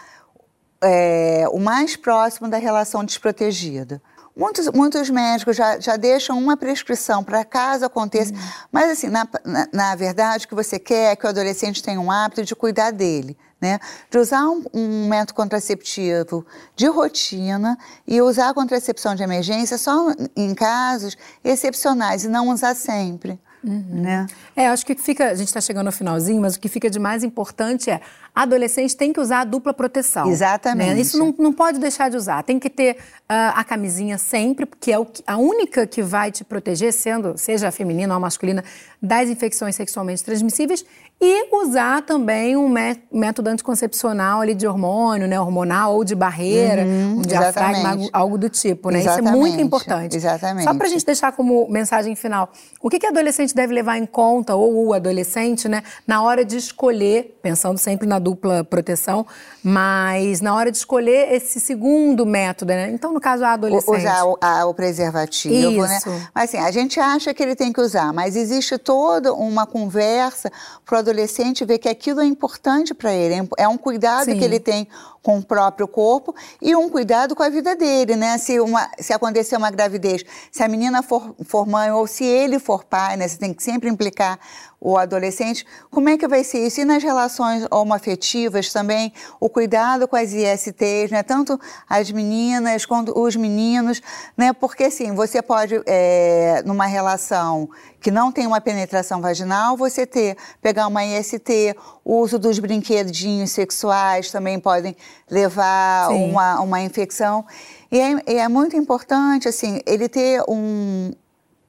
é, 0.81 1.47
o 1.51 1.59
mais 1.59 1.97
próximo 1.97 2.49
da 2.49 2.59
relação 2.59 3.05
desprotegida. 3.05 4.01
Muitos, 4.37 4.69
muitos 4.69 5.11
médicos 5.11 5.57
já, 5.57 5.81
já 5.81 5.97
deixam 5.97 6.39
uma 6.39 6.57
prescrição 6.57 7.25
para 7.25 7.45
caso 7.45 7.85
aconteça, 7.85 8.33
uhum. 8.33 8.39
mas 8.71 8.93
assim, 8.93 9.09
na, 9.09 9.27
na, 9.45 9.69
na, 9.73 9.95
verdade, 9.97 10.47
o 10.47 10.49
que 10.49 10.55
você 10.55 10.79
quer 10.79 11.11
é 11.11 11.17
que 11.17 11.27
o 11.27 11.29
adolescente 11.29 11.83
tenha 11.83 12.01
um 12.01 12.09
hábito 12.09 12.45
de 12.45 12.55
cuidar 12.55 12.93
dele, 12.93 13.37
né? 13.61 13.79
De 14.11 14.19
usar 14.19 14.49
um, 14.49 14.65
um 14.73 15.09
método 15.09 15.35
contraceptivo 15.35 16.47
de 16.77 16.87
rotina 16.87 17.77
e 18.07 18.21
usar 18.21 18.51
a 18.51 18.55
contracepção 18.55 19.15
de 19.15 19.23
emergência 19.23 19.77
só 19.77 20.13
em 20.37 20.55
casos 20.55 21.17
excepcionais 21.43 22.25
e 22.25 22.29
não 22.29 22.49
usar 22.49 22.75
sempre. 22.75 23.39
Uhum. 23.63 24.03
Né? 24.03 24.27
É, 24.55 24.69
acho 24.69 24.87
que 24.87 24.95
fica, 24.95 25.31
a 25.31 25.35
gente 25.35 25.49
está 25.49 25.61
chegando 25.61 25.89
ao 25.89 25.93
finalzinho, 25.93 26.41
mas 26.41 26.55
o 26.55 26.61
que 26.61 26.69
fica 26.69 26.89
de 26.89 26.99
mais 26.99 27.25
importante 27.25 27.91
é 27.91 28.01
adolescente 28.43 28.97
tem 28.97 29.13
que 29.13 29.21
usar 29.21 29.41
a 29.41 29.45
dupla 29.45 29.75
proteção. 29.75 30.31
Exatamente. 30.31 30.95
Né? 30.95 31.01
Isso 31.01 31.19
não, 31.19 31.35
não 31.39 31.53
pode 31.53 31.79
deixar 31.79 32.09
de 32.09 32.17
usar. 32.17 32.43
Tem 32.43 32.59
que 32.59 32.71
ter 32.71 32.93
uh, 32.95 33.55
a 33.55 33.65
camisinha 33.65 34.17
sempre, 34.17 34.65
porque 34.65 34.93
é 34.93 34.99
o 34.99 35.07
a 35.27 35.37
única 35.37 35.87
que 35.87 36.03
vai 36.03 36.31
te 36.31 36.45
proteger, 36.45 36.93
sendo, 36.93 37.37
seja 37.37 37.71
feminina 37.71 38.15
ou 38.15 38.21
masculina, 38.21 38.63
das 39.01 39.29
infecções 39.29 39.77
sexualmente 39.77 40.25
transmissíveis 40.25 40.85
e 41.21 41.49
usar 41.53 42.03
também 42.03 42.57
um 42.57 42.73
método 43.13 43.51
anticoncepcional 43.51 44.41
ali 44.41 44.55
de 44.55 44.67
hormônio, 44.67 45.27
né, 45.27 45.41
hormonal 45.41 45.95
ou 45.95 46.05
de 46.05 46.15
barreira, 46.15 46.83
uhum, 46.83 47.19
um 47.19 47.23
diafragma, 47.23 47.91
algo, 47.91 48.09
algo, 48.13 48.39
do 48.39 48.49
tipo, 48.49 48.91
né? 48.91 49.01
Exatamente, 49.01 49.27
Isso 49.27 49.37
é 49.37 49.39
muito 49.39 49.61
importante. 49.61 50.17
Exatamente. 50.17 50.65
Só 50.65 50.75
para 50.75 50.87
a 50.87 50.91
gente 50.91 51.05
deixar 51.05 51.33
como 51.33 51.69
mensagem 51.69 52.15
final, 52.15 52.53
o 52.81 52.89
que, 52.89 53.01
que 53.01 53.07
adolescente 53.07 53.53
deve 53.53 53.75
levar 53.75 53.99
em 53.99 54.07
conta, 54.07 54.55
ou 54.55 54.87
o 54.87 54.95
adolescente, 54.95 55.69
né, 55.69 55.83
na 56.07 56.23
hora 56.23 56.45
de 56.45 56.57
escolher, 56.57 57.37
pensando 57.43 57.79
sempre 57.79 58.07
na 58.07 58.21
dupla 58.21 58.28
proteção, 58.37 59.27
mas 59.63 60.41
na 60.41 60.55
hora 60.55 60.71
de 60.71 60.79
escolher 60.79 61.33
esse 61.33 61.61
segundo 61.61 62.25
método, 62.27 62.73
né? 62.73 62.91
Então, 62.91 63.13
no 63.13 63.21
caso, 63.21 63.45
a 63.45 63.53
adolescente. 63.53 63.99
Usar 63.99 64.25
o, 64.25 64.39
a, 64.41 64.67
o 64.67 64.75
preservativo, 64.75 65.87
né? 65.87 65.97
Isso. 65.97 66.11
né? 66.11 66.29
Mas 66.35 66.55
assim, 66.55 66.59
a 66.59 66.71
gente 66.71 67.01
acha 67.01 67.33
que 67.35 67.43
ele 67.43 67.55
tem 67.55 67.73
que 67.73 67.81
usar, 67.81 68.13
mas 68.13 68.37
existe 68.37 68.79
toda 68.79 69.33
uma 69.33 69.67
conversa 69.67 70.51
para 70.85 70.97
o 70.97 70.99
adolescente 70.99 71.65
ver 71.65 71.79
que 71.79 71.89
aquilo 71.89 72.21
é 72.21 72.25
importante 72.25 72.95
para 72.95 73.13
ele, 73.13 73.35
é, 73.35 73.65
é 73.65 73.69
um 73.69 73.77
cuidado 73.77 74.27
Sim. 74.27 74.39
que 74.39 74.45
ele 74.45 74.61
tem 74.61 74.89
com 75.23 75.39
o 75.39 75.45
próprio 75.45 75.87
corpo 75.87 76.35
e 76.63 76.75
um 76.75 76.89
cuidado 76.89 77.37
com 77.37 77.43
a 77.43 77.51
vida 77.51 77.77
dele, 77.77 78.17
né? 78.17 78.39
Se, 78.39 78.59
uma, 78.61 78.89
se 78.99 79.13
acontecer 79.13 79.57
uma 79.57 79.71
gravidez, 79.71 80.25
se 80.51 80.63
a 80.63 80.69
menina 80.69 81.03
for, 81.03 81.35
for 81.45 81.67
mãe 81.67 81.91
ou 81.91 82.07
se 82.07 82.25
ele 82.25 82.59
for 82.59 82.85
pai, 82.85 83.17
né? 83.17 83.29
Você 83.29 83.37
tem 83.37 83.53
que 83.53 83.63
sempre 83.63 83.91
implicar 83.91 84.39
o 84.81 84.97
adolescente, 84.97 85.67
como 85.91 86.09
é 86.09 86.17
que 86.17 86.29
vai 86.29 86.45
ser 86.45 86.67
isso? 86.67 86.81
E 86.81 86.85
nas 86.85 87.03
relações 87.03 87.67
homoafetivas 87.71 88.73
também, 88.73 89.13
o 89.41 89.49
cuidado 89.49 90.07
com 90.07 90.15
as 90.15 90.33
ISTs, 90.33 91.11
né? 91.11 91.23
tanto 91.23 91.59
as 91.89 92.11
meninas 92.13 92.87
quanto 92.87 93.19
os 93.19 93.35
meninos, 93.35 94.01
né? 94.37 94.53
porque 94.53 94.85
assim, 94.85 95.13
você 95.13 95.43
pode, 95.43 95.83
é, 95.85 96.63
numa 96.65 96.87
relação 96.87 97.69
que 98.01 98.11
não 98.11 98.31
tem 98.31 98.47
uma 98.47 98.61
penetração 98.61 99.21
vaginal, 99.21 99.77
você 99.77 100.07
ter, 100.07 100.37
pegar 100.63 100.87
uma 100.87 101.05
IST, 101.05 101.75
o 102.05 102.19
uso 102.19 102.39
dos 102.39 102.61
brinquedinhos 102.61 103.51
sexuais 103.51 104.31
também 104.31 104.61
podem 104.61 104.97
levar 105.29 106.11
uma, 106.11 106.61
uma 106.61 106.81
infecção. 106.81 107.45
E 107.91 107.99
é, 107.99 108.37
é 108.37 108.49
muito 108.49 108.77
importante, 108.77 109.49
assim, 109.49 109.81
ele 109.85 110.09
ter 110.09 110.41
um, 110.49 111.11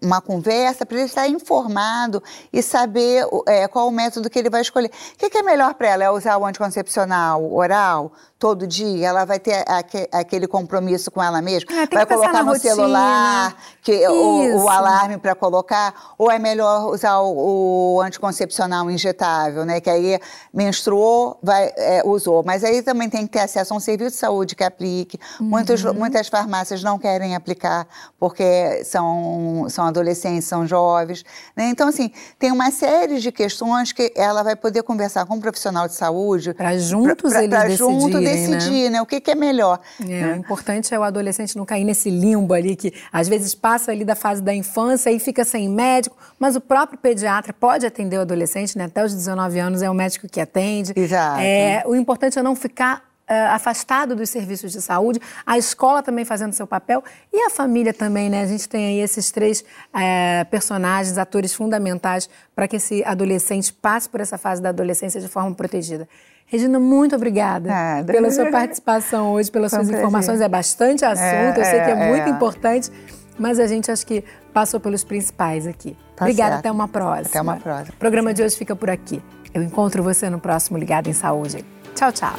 uma 0.02 0.22
conversa 0.22 0.86
para 0.86 0.98
ele 0.98 1.06
estar 1.06 1.28
informado 1.28 2.24
e 2.52 2.62
saber 2.62 3.26
é, 3.48 3.68
qual 3.68 3.88
o 3.88 3.92
método 3.92 4.30
que 4.30 4.40
ele 4.40 4.50
vai 4.50 4.62
escolher. 4.62 4.88
O 4.88 5.18
que, 5.18 5.30
que 5.30 5.38
é 5.38 5.44
melhor 5.44 5.74
para 5.74 5.90
ela? 5.90 6.04
É 6.04 6.10
usar 6.10 6.38
o 6.38 6.46
anticoncepcional 6.46 7.54
oral 7.54 8.12
todo 8.39 8.65
dia? 8.65 9.10
Ela 9.10 9.25
vai 9.25 9.38
ter 9.38 9.65
aquele 10.12 10.47
compromisso 10.47 11.12
com 11.12 11.21
ela 11.21 11.41
mesma? 11.41 11.69
É, 11.73 11.86
vai 11.93 12.06
colocar 12.06 12.41
no 12.41 12.54
rotina. 12.54 12.73
celular 12.73 13.56
que, 13.82 14.08
o, 14.08 14.63
o, 14.63 14.69
alarme 14.69 15.17
para 15.17 15.36
colocar? 15.36 15.93
Ou 16.17 16.32
é 16.32 16.39
melhor 16.39 16.89
usar 16.89 17.19
o, 17.19 17.95
o, 17.95 18.02
anticoncepcional 18.02 18.89
injetável, 18.89 19.65
né? 19.65 19.82
Que 19.82 19.89
aí 19.89 20.19
menstruou, 20.54 21.38
vai, 21.43 21.73
é, 21.75 22.02
usou. 22.06 22.41
Mas 22.43 22.63
aí 22.63 22.82
também 22.82 23.10
tem 23.10 23.28
que 23.28 23.34
ter 23.34 23.41
acesso 23.41 23.73
a 23.73 23.78
um 23.78 23.80
serviço 23.80 24.12
de 24.12 24.17
saúde 24.17 24.56
que 24.56 24.63
aplique. 24.63 25.19
Uhum. 25.39 25.47
Muitos, 25.47 25.84
muitas 25.84 26.30
farmácias 26.30 26.82
não 26.82 26.97
querem 26.97 27.36
aplicar 27.36 27.86
porque 28.17 28.84
são, 28.86 29.67
são 29.69 29.86
adolescentes, 29.86 30.47
são 30.47 30.65
jovens. 30.65 31.25
Né? 31.56 31.67
Então, 31.69 31.89
assim, 31.89 32.10
tem 32.38 32.54
uma 32.54 32.71
série 32.71 33.19
de 33.19 33.34
questões 33.34 33.91
que 33.91 34.13
ela 34.15 34.43
vai 34.43 34.56
poder 34.56 34.82
conversar 34.84 35.25
com 35.25 35.36
um 35.36 35.41
profissional 35.41 35.89
de 35.89 35.95
saúde. 35.95 36.54
Para 36.54 36.78
juntos 36.78 37.34
pra, 37.34 37.43
eles 37.43 37.49
pra 37.49 37.67
decidirem, 37.67 37.99
junto 37.99 38.29
decidir, 38.32 38.84
né? 38.86 38.89
né? 38.89 39.02
O 39.02 39.06
que, 39.06 39.20
que 39.20 39.32
é 39.32 39.36
melhor. 39.36 39.80
É, 40.02 40.06
né? 40.06 40.34
O 40.34 40.36
importante 40.38 40.94
é 40.94 41.00
o 41.00 41.04
adolescente 41.04 41.58
não 41.58 41.65
cair 41.65 41.84
nesse 41.84 42.10
limbo 42.10 42.54
ali, 42.54 42.76
que 42.76 42.94
às 43.12 43.28
vezes 43.28 43.54
passa 43.56 43.92
ali 43.92 44.06
da 44.06 44.15
fase 44.15 44.42
da 44.42 44.54
infância 44.54 45.12
e 45.12 45.20
fica 45.20 45.44
sem 45.44 45.70
médico, 45.70 46.15
mas 46.38 46.56
o 46.56 46.62
próprio 46.62 46.98
pediatra 46.98 47.54
pode 47.54 47.86
atender 47.86 48.18
o 48.18 48.22
adolescente, 48.22 48.78
né? 48.78 48.86
Até 48.86 49.04
os 49.04 49.13
19 49.13 49.60
anos 49.60 49.82
é 49.82 49.89
o 49.89 49.94
médico 49.94 50.28
que 50.28 50.39
atende. 50.39 50.94
Exato. 50.96 51.42
É, 51.42 51.84
o 51.86 51.96
importante 51.96 52.38
é 52.38 52.44
não 52.44 52.56
ficar 52.56 53.10
uh, 53.30 53.54
afastado 53.54 54.15
dos 54.15 54.30
serviços 54.30 54.72
de 54.72 54.82
saúde, 54.82 55.22
a 55.46 55.58
escola 55.58 56.02
também 56.02 56.26
fazendo 56.26 56.54
seu 56.54 56.65
papel 56.65 57.04
e 57.32 57.46
a 57.46 57.50
família 57.50 57.94
também, 57.94 58.30
né? 58.30 58.42
A 58.42 58.48
gente 58.48 58.68
tem 58.68 58.88
aí 58.88 59.00
esses 59.00 59.32
três 59.32 59.62
uh, 59.62 60.46
personagens, 60.50 61.18
atores 61.18 61.54
fundamentais 61.54 62.30
para 62.56 62.68
que 62.68 62.78
esse 62.78 63.04
adolescente 63.06 63.72
passe 63.72 64.10
por 64.10 64.20
essa 64.20 64.38
fase 64.38 64.62
da 64.62 64.70
adolescência 64.70 65.22
de 65.22 65.28
forma 65.28 65.54
protegida. 65.54 66.08
Regina, 66.52 66.80
muito 66.80 67.16
obrigada 67.16 67.70
Nada. 67.70 68.12
pela 68.12 68.32
sua 68.32 68.50
participação 68.50 69.34
hoje, 69.34 69.52
pelas 69.52 69.72
suas 69.72 69.88
informações. 69.88 70.42
É 70.42 70.50
bastante 70.50 71.06
assunto, 71.06 71.24
é, 71.24 71.60
eu 71.60 71.64
sei 71.64 71.80
que 71.82 71.90
é, 71.90 71.92
é 71.92 72.10
muito 72.10 72.26
é. 72.26 72.30
importante, 72.30 72.92
mas 73.38 73.60
a 73.60 73.68
gente 73.68 73.92
acho 73.92 74.06
que 74.06 74.24
passou 74.52 74.80
pelos 74.80 75.04
principais 75.04 75.68
aqui. 75.68 75.96
Tá 76.16 76.26
obrigada, 76.26 76.54
certo. 76.54 76.60
até 76.62 76.72
uma 76.72 76.88
próxima. 76.88 77.28
Até 77.28 77.42
uma 77.42 77.58
próxima. 77.58 77.94
O 77.96 78.00
programa 78.00 78.34
de 78.34 78.42
hoje 78.42 78.56
fica 78.58 78.76
por 78.76 78.90
aqui. 78.90 79.22
Eu 79.54 79.62
encontro 79.62 80.02
você 80.02 80.28
no 80.28 80.40
próximo 80.40 80.78
Ligado 80.78 81.08
em 81.08 81.14
Saúde. 81.14 81.64
Tchau, 81.94 82.12
tchau. 82.12 82.34